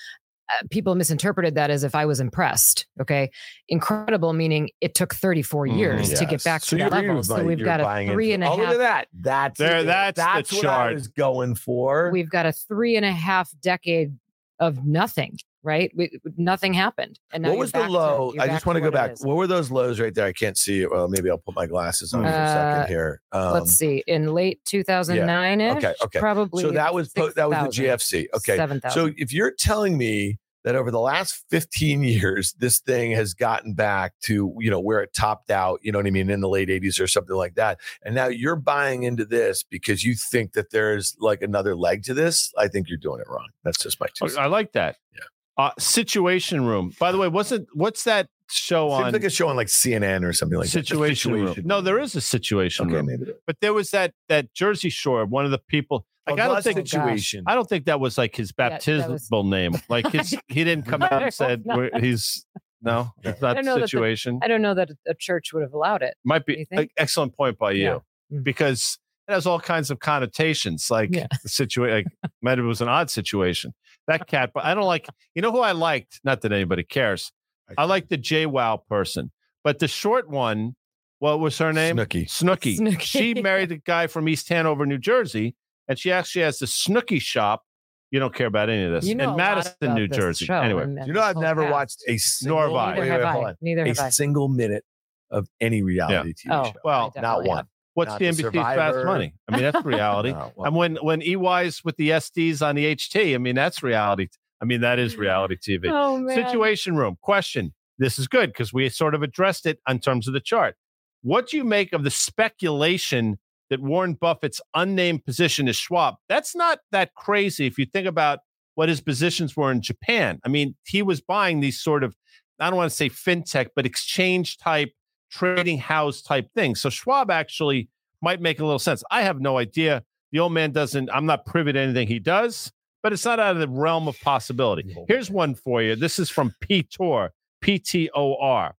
[0.49, 2.85] Uh, people misinterpreted that as if I was impressed.
[3.01, 3.29] Okay,
[3.67, 5.77] incredible meaning it took thirty four Mhm.
[5.77, 7.17] years to get back So to you that level.
[7.17, 9.07] with So we've got a buying three into- and a Oh, look at that.
[9.13, 9.83] That's There- it.
[9.85, 10.93] that's the that's what I chart.
[10.93, 12.09] was going for.
[12.11, 14.17] we've got a three and a half decade
[14.59, 15.37] of nothing,
[15.67, 15.91] right?
[15.95, 17.19] We, nothing happened.
[17.31, 18.33] And now what was the back to- low?
[18.39, 19.17] I just want to go back.
[19.19, 20.25] What were those lows right there?
[20.25, 20.89] I can't see it.
[20.89, 23.21] Well, maybe I'll put my glasses on for a Uh, second here.
[23.33, 24.03] Um, Let's see.
[24.07, 25.77] In late 2009 ish.
[25.77, 26.19] Okay, okay.
[26.19, 26.63] Probably.
[26.63, 28.27] so that was po- that was the GFC.
[28.33, 28.55] Okay.
[28.55, 28.91] 7,000.
[28.99, 33.73] So if you're telling me that over the last 15 years, this thing has gotten
[33.73, 36.49] back to, you know, where it topped out, you know what I mean, in the
[36.49, 37.79] late 80s or something like that.
[38.03, 42.13] And now you're buying into this because you think that there's like another leg to
[42.13, 42.51] this.
[42.57, 43.47] I think you're doing it wrong.
[43.63, 44.37] That's just my two.
[44.37, 44.97] I like that.
[45.13, 45.21] Yeah.
[45.57, 46.91] Uh, Situation Room.
[46.99, 50.23] By the way, wasn't what's that show Seems on like a show on like CNN
[50.23, 51.57] or something like Situation that.
[51.57, 51.65] Room?
[51.65, 53.05] No, there is a Situation Okay, Room.
[53.07, 53.25] maybe.
[53.25, 55.25] there- But there was that that Jersey Shore.
[55.25, 56.05] One of the people.
[56.27, 57.43] Like Oh, I don't think situation.
[57.47, 59.73] I don't think that was like his Yeah, baptismal was- name.
[59.89, 62.45] Like his, he didn't come out and said "We're- he's
[62.81, 64.39] no, it's not don't the that the- situation.
[64.43, 66.15] I don't know that a church would have allowed it.
[66.23, 66.71] Might be think?
[66.73, 67.99] like, excellent point by you Yeah.
[68.31, 68.43] Mm.
[68.43, 70.89] because it has all kinds of connotations.
[70.91, 71.27] Like Yeah.
[71.43, 73.73] the situation, like maybe it was an odd situation.
[74.07, 75.07] That cat, but I don't like.
[75.35, 76.19] You know who I liked?
[76.23, 77.31] Not that anybody cares.
[77.77, 79.31] I like the JWoww person,
[79.63, 80.75] but the short one.
[81.19, 81.97] What was her name?
[81.97, 82.29] Snooki.
[82.29, 82.77] Snooky.
[82.77, 83.01] Snooki.
[83.01, 85.55] She married the guy from East Hanover, New Jersey,
[85.87, 87.63] and she actually has the Snooki shop.
[88.11, 90.47] You don't care about any of this You know in Madison, New Jersey.
[90.49, 91.71] Anyway, and- and You know, I've never cast.
[91.73, 92.89] watched a single, Nor have I.
[92.99, 93.53] Neither wait, have I.
[93.61, 94.09] Neither a have I.
[94.11, 94.85] single minute
[95.31, 96.73] of any reality TV Oh, show.
[96.85, 97.57] well, not one.
[97.57, 97.67] have.
[97.97, 99.33] What's Not the The NBC's Fast Money?
[99.49, 100.31] I mean, that's reality.
[100.31, 103.55] No, oh, well, And when when EY's with the SDs on the HT, I mean
[103.55, 104.27] that's reality.
[104.61, 105.89] I mean that is reality TV.
[105.91, 106.27] Oh.
[106.33, 107.73] Situation room question.
[107.97, 110.75] This is good because we sort of addressed it in terms of the chart.
[111.23, 113.39] What do you make of the speculation
[113.71, 116.15] that Warren Buffett's unnamed position is Schwab?
[116.29, 118.39] That's not that crazy if you think about
[118.75, 120.39] what his positions were in Japan.
[120.45, 122.15] I mean, he was buying these sort of
[122.59, 124.91] I don't want to say fintech, but exchange type
[125.29, 126.75] trading house type thing.
[126.75, 127.89] So Schwab actually
[128.21, 129.03] might make a little sense.
[129.11, 130.03] I have no idea.
[130.31, 132.71] The old man doesn't, I'm not privy to anything he does,
[133.03, 134.95] but it's not out of the realm of possibility.
[135.07, 135.95] Here's one for you.
[135.95, 137.29] This is from PTOR,
[137.61, 138.75] P T O R.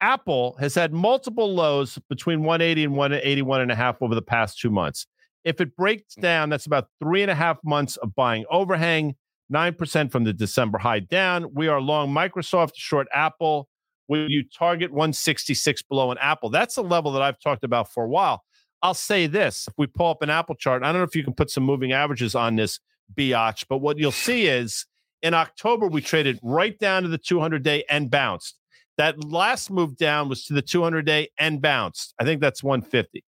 [0.00, 4.58] Apple has had multiple lows between 180 and 181 and a half over the past
[4.60, 5.06] two months.
[5.44, 6.22] If it breaks mm.
[6.22, 9.14] down, that's about three and a half months of buying overhang,
[9.52, 11.54] 9% from the December high down.
[11.54, 13.68] We are long Microsoft, short Apple.
[14.08, 16.50] Will you target 166 below an Apple?
[16.50, 18.44] That's a level that I've talked about for a while.
[18.82, 21.24] I'll say this if we pull up an Apple chart, I don't know if you
[21.24, 22.78] can put some moving averages on this
[23.14, 24.86] biatch, but what you'll see is
[25.22, 28.58] in October, we traded right down to the 200 day and bounced.
[28.98, 32.14] That last move down was to the 200 day and bounced.
[32.18, 33.24] I think that's 150.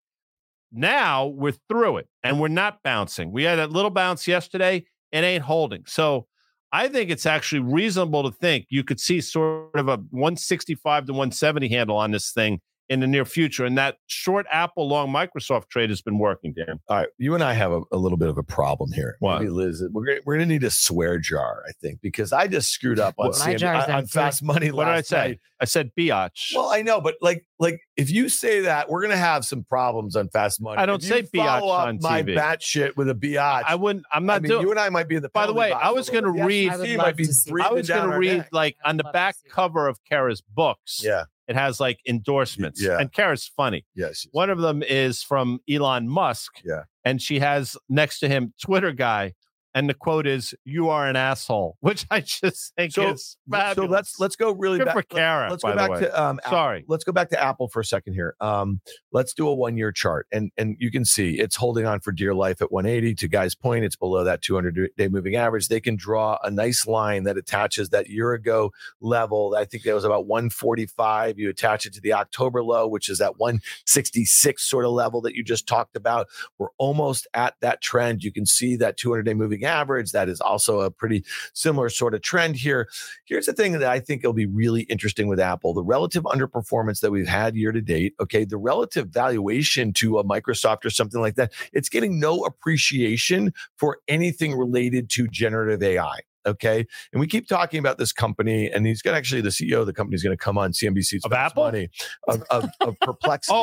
[0.72, 3.32] Now we're through it and we're not bouncing.
[3.32, 4.86] We had a little bounce yesterday.
[5.12, 5.84] It ain't holding.
[5.88, 6.28] So
[6.72, 11.13] I think it's actually reasonable to think you could see sort of a 165 to
[11.13, 12.59] 170 handle on this thing
[12.90, 13.66] in the near future.
[13.66, 16.80] And that short Apple, long Microsoft trade has been working, Dan.
[16.88, 19.18] All right, you and I have a, a little bit of a problem here.
[19.20, 19.40] What?
[19.40, 22.72] Maybe Liz, we're gonna, we're gonna need a swear jar, I think, because I just
[22.72, 24.06] screwed up on, Well, my CN on, on.
[24.08, 24.72] Fast Money.
[24.72, 25.18] What did I say?
[25.18, 25.40] night.
[25.60, 26.54] I said biatch.
[26.56, 30.16] Well, I know, but like, like if you say that, we're gonna have some problems
[30.16, 30.78] on Fast Money.
[30.78, 32.36] I don't If you say biatch follow up on my TV.
[32.36, 33.64] bat shit with a biatch.
[33.68, 35.30] I wouldn't, I'm I not mean, doing you and I might be in the.
[35.30, 37.34] By the way, I was little gonna read- I would FCC love might be to
[37.34, 37.66] see that.
[37.66, 41.02] I was going to read like on the back cover of Kara's books.
[41.04, 41.24] Yeah.
[41.48, 42.82] It has like endorsements.
[42.82, 42.98] Yeah.
[43.00, 43.86] And Kara's funny.
[43.95, 44.28] Yes.
[44.32, 46.62] One of them is from Elon Musk.
[46.66, 46.84] Yeah.
[47.06, 49.34] And she has next to him Twitter guy.
[49.76, 53.76] And the quote is, You are an asshole, which I just think So- is fabulous.
[53.89, 54.95] So let's let's go really Good back.
[54.95, 55.99] for Kara, Let's go back way.
[56.01, 56.39] to um.
[56.43, 56.51] Apple.
[56.57, 56.86] Sorry.
[56.88, 58.36] Let's go back to Apple for a second here.
[58.41, 61.99] Um, let's do a one year chart, and and you can see it's holding on
[61.99, 63.13] for dear life at 180.
[63.15, 65.68] To Guy's point, it's below that 200 day moving average.
[65.68, 69.55] They can draw a nice line that attaches that year ago level.
[69.57, 71.38] I think that was about 145.
[71.38, 75.36] You attach it to the October low, which is that 166 sort of level that
[75.36, 76.28] you just talked about.
[76.57, 78.24] We're almost at that trend.
[78.24, 80.11] You can see that 200 day moving average.
[80.11, 82.89] That is also a pretty similar sort of trend here.
[83.26, 87.01] Here's the thing that I think will be really interesting with Apple the relative underperformance
[87.01, 88.15] that we've had year to date.
[88.20, 88.45] Okay.
[88.45, 93.99] The relative valuation to a Microsoft or something like that, it's getting no appreciation for
[94.07, 96.20] anything related to generative AI.
[96.48, 96.86] Okay.
[97.12, 99.93] And we keep talking about this company, and he's got actually the CEO of the
[99.93, 101.66] company is going to come on CNBC Of Apple?
[101.66, 101.89] money
[102.28, 103.54] of, of, of perplexity.
[103.56, 103.60] Oh,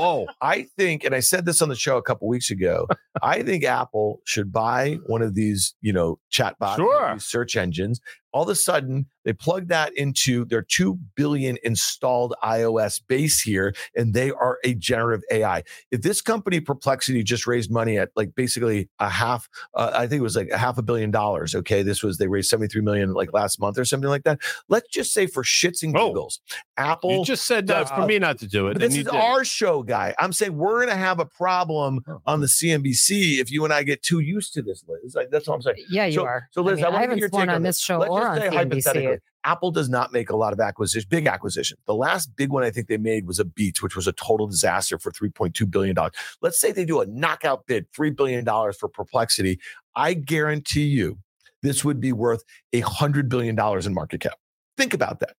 [0.00, 0.32] oh, oh.
[0.40, 2.86] I think, and I said this on the show a couple weeks ago.
[3.22, 7.16] I think Apple should buy one of these, you know, chatbots, Sure.
[7.18, 8.00] search engines.
[8.32, 13.74] All of a sudden, they plug that into their two billion installed iOS base here,
[13.96, 15.62] and they are a generative AI.
[15.90, 20.20] If this company Perplexity just raised money at like basically a half, uh, I think
[20.20, 21.54] it was like a half a billion dollars.
[21.54, 24.40] Okay, this was they raised seventy three million like last month or something like that.
[24.68, 26.08] Let's just say for shits and Oh.
[26.08, 26.40] giggles,
[26.76, 28.72] Apple You just said that's for uh, me not to do it.
[28.72, 29.14] and this is did.
[29.14, 30.14] our show, guy.
[30.18, 33.82] I'm saying we're going to have a problem on the CNBC if you and I
[33.82, 35.16] get too used to this, Liz.
[35.30, 35.84] That's what I'm saying.
[35.90, 36.48] Yeah, you So- are.
[36.52, 38.10] so, Liz, mean, I wanna get haven't your sworn take on on this show Let's
[38.18, 41.80] or just on say hypothetically, Apple does not make a lot of acquisitions, big acquisitions.
[41.86, 44.46] The last big one I think they made was a Beats, which was a total
[44.46, 45.96] disaster for $3.2 billion.
[46.42, 49.58] Let's say they do a knockout bid, $3 billion for Perplexity.
[49.96, 51.18] I guarantee you
[51.62, 54.38] this would be worth a $100 billion in market cap.
[54.76, 55.34] Think about that.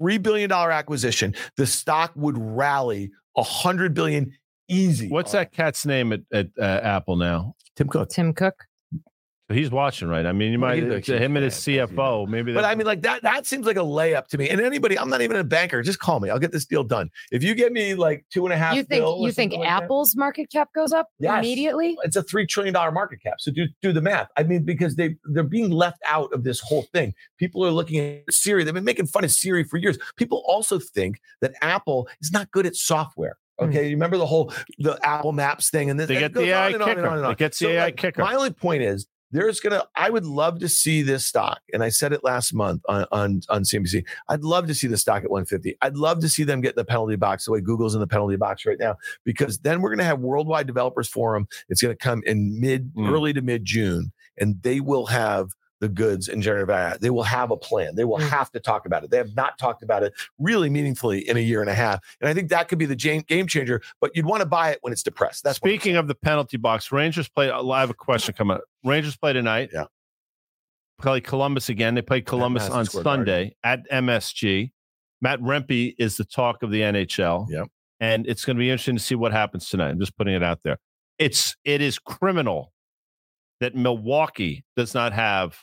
[0.00, 1.34] $3 billion acquisition.
[1.56, 4.32] The stock would rally 100 billion
[4.68, 5.08] easy.
[5.08, 7.54] What's that cat's name at, at uh, Apple now?
[7.76, 8.08] Tim Cook.
[8.10, 8.64] Tim Cook.
[9.52, 10.24] He's watching, right?
[10.24, 11.86] I mean, you might he's a him and his fan, you know.
[11.88, 12.26] CFO.
[12.28, 14.48] Maybe, But I mean, like that, that seems like a layup to me.
[14.48, 15.82] And anybody, I'm not even a banker.
[15.82, 16.30] Just call me.
[16.30, 17.10] I'll get this deal done.
[17.30, 19.68] If you give me like two and a half, You think you think something like
[19.80, 21.38] that, Apple's market cap goes up Yes.
[21.40, 21.94] immediately?
[22.04, 23.34] it's a three trillion dollar market cap.
[23.38, 24.28] So do do the math.
[24.38, 27.12] I mean, because they they're being left out of this whole thing.
[27.38, 28.64] People are looking at Siri.
[28.64, 29.98] They've been making fun of Siri for years.
[30.16, 33.36] People also think that Apple is not good at software.
[33.58, 33.66] Hmm.
[33.66, 36.52] Okay, you remember the whole the Apple Maps thing, and this they get goes the
[36.54, 37.08] on AI and on and kicker.
[37.08, 37.32] on and on.
[37.32, 38.22] It gets the So, AI like, kicker.
[38.22, 39.82] My only point is there's gonna.
[39.96, 43.42] I would love to see this stock, and I said it last month on on
[43.48, 44.04] on CNBC.
[44.28, 45.76] I'd love to see the stock at 150.
[45.82, 48.06] I'd love to see them get in the penalty box the way Google's in the
[48.06, 51.48] penalty box right now, because then we're gonna have Worldwide Developers Forum.
[51.68, 53.10] It's gonna come in mid, Mm.
[53.10, 55.48] early to mid June, and they will have
[55.84, 56.96] the goods in generative AI.
[56.98, 57.94] They will have a plan.
[57.94, 58.28] They will Mm.
[58.30, 59.10] have to talk about it.
[59.10, 62.28] They have not talked about it really meaningfully in a year and a half, and
[62.28, 63.82] I think that could be the game game changer.
[64.00, 65.44] But you'd want to buy it when it's depressed.
[65.44, 67.50] That's Speaking of the penalty box, Rangers play.
[67.50, 68.56] I have a question coming.
[68.56, 68.64] up.
[68.84, 69.70] Rangers play tonight.
[69.72, 69.84] Yeah.
[71.00, 71.94] Play Columbus again.
[71.94, 72.86] They played Columbus on.
[72.86, 74.70] Sunday at MSG.
[75.20, 77.46] Matt Rempe is the talk of the NHL.
[77.50, 77.68] Yep.
[78.00, 79.90] And it's going to be interesting to see what happens tonight.
[79.90, 80.78] I'm just putting it out there.
[81.18, 82.72] It's it is criminal
[83.60, 85.58] that Milwaukee does not have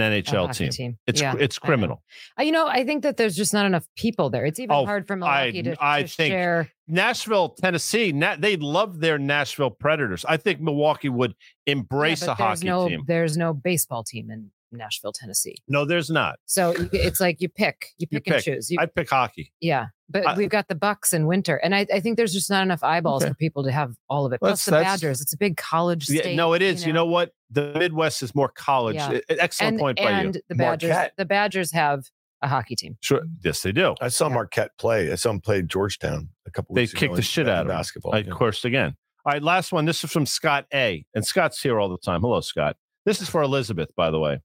[0.00, 0.98] an NHL hockey team.
[1.06, 1.68] It's Yeah, it's I know.
[1.68, 2.02] criminal.
[2.38, 4.44] Uh, You know, I think that there's just not enough people there.
[4.44, 5.16] It's even Oh, hard for I-
[5.50, 6.70] Milwaukee to, I to think- share.
[6.86, 10.24] Nashville, Tennessee, na- they love their Nashville Predators.
[10.26, 11.34] I think Milwaukee would
[11.66, 13.04] embrace Yeah, a hockey no, team.
[13.06, 15.56] There's no baseball team in Nashville, Tennessee.
[15.68, 16.38] No, there's not.
[16.46, 18.70] So it's like you pick, you You pick, and choose.
[18.70, 19.52] You, I'd pick hockey.
[19.60, 22.48] yeah, but I- we've got the Bucks in winter, and I, I think there's just
[22.48, 23.30] not enough eyeballs Okay.
[23.30, 24.38] for people to have all of it.
[24.40, 26.86] That's- Plus the Badgers, it's a big college Yeah, no, it is.
[26.86, 27.32] You know, what?
[27.50, 28.96] The Midwest is more college.
[28.96, 29.18] Yeah.
[29.28, 30.40] Excellent and, point by and you.
[30.48, 31.12] the Badgers, Marquette.
[31.18, 32.04] the Badgers have
[32.40, 32.96] a hockey team.
[33.00, 33.22] Sure.
[33.42, 33.94] Yes, they do.
[34.00, 34.34] I saw Yeah.
[34.34, 35.12] Marquette play.
[35.12, 37.68] I saw them play Georgetown a couple They weeks ago kicked the shit out of
[37.68, 38.14] basketball.
[38.14, 38.30] I yeah.
[38.30, 38.96] coursed again.
[39.26, 39.84] All right, last one.
[39.84, 41.04] This is from Scott A.
[41.14, 42.20] And Scott's here all the time.
[42.20, 42.76] Hello, Scott.
[43.06, 44.40] This is for Elizabeth, by the way.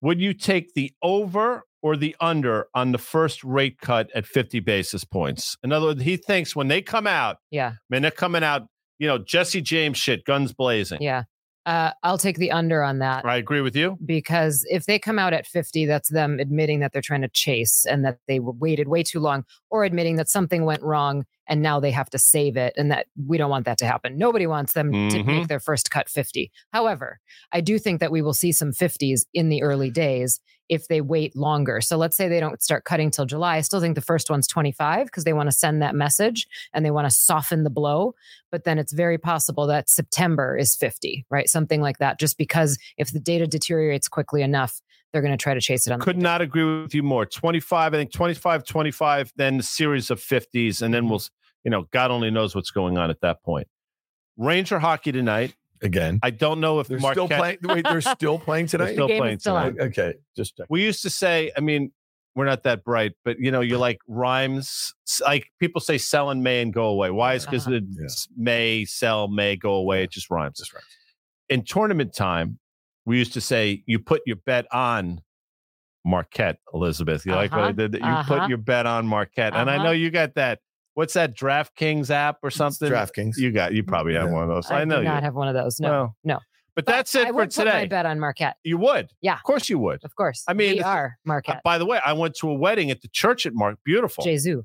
[0.00, 4.60] Would you take the over or the under on the first rate cut at 50
[4.60, 5.56] basis points?
[5.62, 8.66] In other words, he thinks when they come out, Yeah, man, they're coming out,
[8.98, 10.98] you know, Jesse James shit, guns blazing.
[11.00, 11.24] yeah.
[11.66, 13.26] Uh, I'll take the under on that.
[13.26, 13.98] I agree with you.
[14.06, 17.84] because if they come out at 50 that's them admitting that they're trying to chase
[17.84, 21.80] and that they waited way too long or admitting that something went wrong and now
[21.80, 24.16] they have to save it and that we don't want that to happen.
[24.18, 25.26] Nobody wants them to Mhm.
[25.26, 27.20] make their first cut 50 however
[27.52, 31.00] i do think that we will see some 50s in the early days if they
[31.00, 31.80] wait longer.
[31.80, 33.56] So let's say they don't start cutting till july.
[33.56, 36.84] I still think the first one's 25 because they want to send that message and
[36.84, 38.14] they want to soften the blow
[38.52, 41.48] but then it's very possible that september is 50 right?
[41.48, 44.82] Something like that just because if the data deteriorates quickly enough
[45.12, 47.24] they're going to try to chase it on the Could not agree with you more.
[47.24, 51.22] 25, I think 25, 25, then a series of 50s, and then we'll,
[51.64, 53.66] you know, God only knows what's going on at that point.
[54.36, 55.54] Ranger hockey tonight.
[55.82, 57.58] Again, I don't know if they're Marquette, still playing.
[57.62, 58.92] Wait, they're still playing tonight.
[58.94, 59.74] still The playing still on.
[59.74, 59.86] tonight.
[59.88, 60.66] okay, just check.
[60.68, 61.92] We used to say, I mean,
[62.34, 64.92] we're not that bright, but you know, you like rhymes.
[65.22, 67.10] Like people say, sell in May and go away.
[67.10, 67.34] Why?
[67.34, 67.80] Is because Uh-huh.
[67.96, 68.06] Yeah.
[68.36, 70.02] May, sell, May, go away.
[70.04, 70.58] It just rhymes.
[70.58, 70.82] Just right.
[71.48, 72.58] In tournament time,
[73.06, 75.20] we used to say, you put your bet on
[76.04, 77.24] Marquette, Elizabeth.
[77.26, 77.72] You like what I Uh-huh.
[77.72, 77.94] did?
[77.94, 78.40] You Uh-huh.
[78.40, 79.84] put your bet on Marquette, and I Uh-huh.
[79.84, 80.60] know you got that.
[80.98, 82.90] What's that DraftKings app or something?
[82.90, 83.36] DraftKings.
[83.36, 83.72] You got.
[83.72, 84.32] You probably have Yeah.
[84.32, 84.68] one of those.
[84.68, 85.08] i, I, know do you.
[85.08, 86.34] not have one of those no Well, no
[86.74, 87.86] But But that's it I for would put my today.
[87.86, 89.08] bet on marquette You would.
[89.20, 89.34] Yeah.
[89.34, 90.00] Of course you would.
[90.02, 92.50] of course I mean, we this- are Uh, marquette by the way, I went to
[92.50, 93.78] a wedding at the church at Mark.
[93.84, 94.24] Beautiful.
[94.24, 94.64] Gesu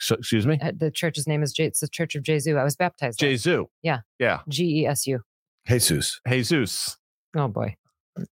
[0.00, 0.58] So, excuse me?
[0.62, 3.32] Uh, the church's name is J- it's the church of Gesu i was baptized there.
[3.32, 3.66] Gesu.
[3.82, 3.98] Yeah.
[4.18, 4.40] Yeah.
[4.48, 5.20] g-e-s-u
[5.68, 6.20] Jesus.
[6.26, 6.96] Jesus.
[7.36, 7.76] oh boy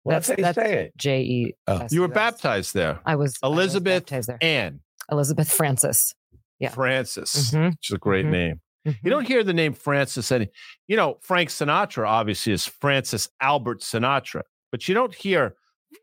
[0.06, 0.94] Well, that's, That's- how you say it.
[0.98, 1.54] J E.
[1.68, 1.88] Oh.
[1.92, 3.02] You were baptized there.
[3.06, 4.38] I was I was Elizabeth baptized there.
[4.42, 4.80] Ann
[5.12, 6.16] Elizabeth Francis.
[6.60, 6.70] Yeah.
[6.70, 8.32] Francis, Mhm, which is a great Mhm.
[8.32, 8.62] name.
[8.86, 10.50] You don't hear the name Francis any.
[10.88, 14.42] You know, Frank Sinatra obviously is Francis Albert Sinatra,
[14.72, 15.56] but you don't hear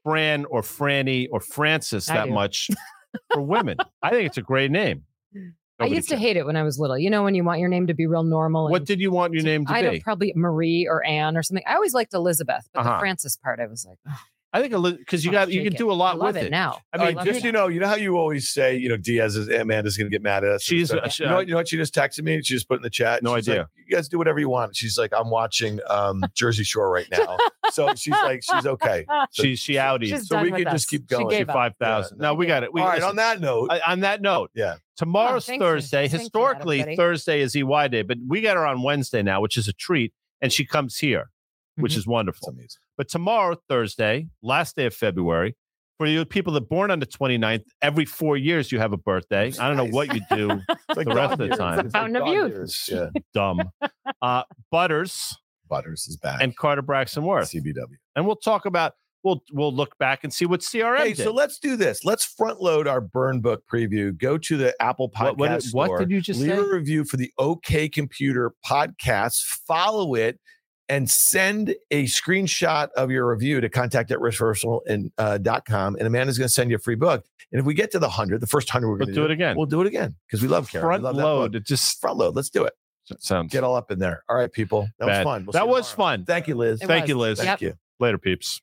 [0.03, 2.33] Fran or Franny or Francis I that do.
[2.33, 2.69] much
[3.33, 3.77] for women.
[4.03, 5.05] I think it's a great name.
[5.35, 6.99] I Nobody used to hate it when I was little.
[6.99, 8.69] You know, when you want your name to be real normal.
[8.71, 9.87] What did you want your name to I be?
[9.89, 11.65] don't probably Marie or Anne or something.
[11.67, 12.93] I always liked Elizabeth, but Uh-huh.
[12.95, 14.19] the Francis part, I was like, "Ugh,
[14.53, 15.79] I think because you I'll got you can it.
[15.79, 16.79] do a lot with it, now.
[16.93, 17.45] I mean, right, love just it.
[17.45, 20.11] you know, you know how you always say, you know, Diaz is Amanda's going to
[20.11, 20.63] get mad at us.
[20.65, 21.13] She's- stuff?
[21.13, 21.69] she- you know, what, you know what?
[21.69, 22.43] She just texted me.
[22.43, 23.23] She just put in the chat.
[23.23, 23.59] No idea.
[23.59, 24.75] like, you guys do whatever you want.
[24.75, 27.37] She's like, I'm watching um, Jersey Shore right now,
[27.71, 29.07] so she's like, she's okay.
[29.33, 30.09] So- she she outed.
[30.09, 31.31] She's so we with can just keep going.
[31.31, 31.55] She gave up.
[31.55, 32.19] five thousand.
[32.19, 32.35] Yeah, no, no.
[32.35, 32.73] we got it.
[32.75, 32.95] We, All right.
[32.97, 36.09] listen, On that note, I- on that note, yeah, tomorrow's thanks for- Thursday.
[36.09, 36.97] thanks for that, Historically, everybody.
[36.97, 40.13] Thursday is EY day, but we got her on Wednesday now, which is a treat.
[40.43, 41.31] And she comes here,
[41.77, 41.97] which Mhm.
[41.97, 42.55] is it's wonderful.
[43.01, 43.07] Amazing.
[43.07, 45.57] But tomorrow, Thursday, last day of February,
[45.99, 48.97] for you people that are born on the 29th, every four years you have a
[48.97, 49.53] birthday.
[49.59, 50.51] I don't know what you do.
[50.91, 51.59] It's like The rest dog of the years.
[51.59, 51.79] time.
[51.81, 52.49] It's like Fountain of youth.
[52.53, 52.89] years.
[52.91, 53.63] Yeah, Dumb.
[54.23, 54.43] Uh,
[54.73, 55.37] Butters
[55.69, 56.43] Butters is back.
[56.43, 57.51] and Carter Braxton Worth.
[57.53, 57.97] CBW.
[58.17, 61.23] And we'll talk about, we'll we'll look back and see what CRM Hey, did.
[61.25, 62.05] so let's do this.
[62.05, 64.17] Let's front load our burn book preview.
[64.19, 65.99] Go to the Apple Podcast what, what, did- what store.
[66.01, 66.57] did you just leave say?
[66.57, 69.43] a review for the OK Computer podcast.
[69.67, 70.39] Follow it
[70.91, 75.95] and send a screenshot of your review to contact at riskreversal and uh, dot com.
[75.97, 77.25] And Amanda's going to send you a free book.
[77.53, 79.31] And if we get to the hundred, the first hundred, we're We'll going do it
[79.31, 79.57] again.
[79.57, 80.85] We'll do it again because we love Karen.
[80.87, 81.53] We Front love load.
[81.53, 81.61] book.
[81.63, 82.37] It just Front load.
[82.37, 82.75] Let's do it.
[83.19, 83.53] sounds.
[83.53, 84.23] Get all up in there.
[84.29, 84.89] All right, people.
[84.99, 85.19] That Bad.
[85.19, 85.45] was fun.
[85.47, 86.17] We'll that was tomorrow.
[86.19, 86.25] fun.
[86.27, 86.83] Thank you, Liz.
[86.83, 87.39] It Thank you, was.
[87.39, 87.47] Liz.
[87.47, 87.73] Thank Yep.
[87.73, 87.79] you.
[87.99, 88.61] Later, peeps.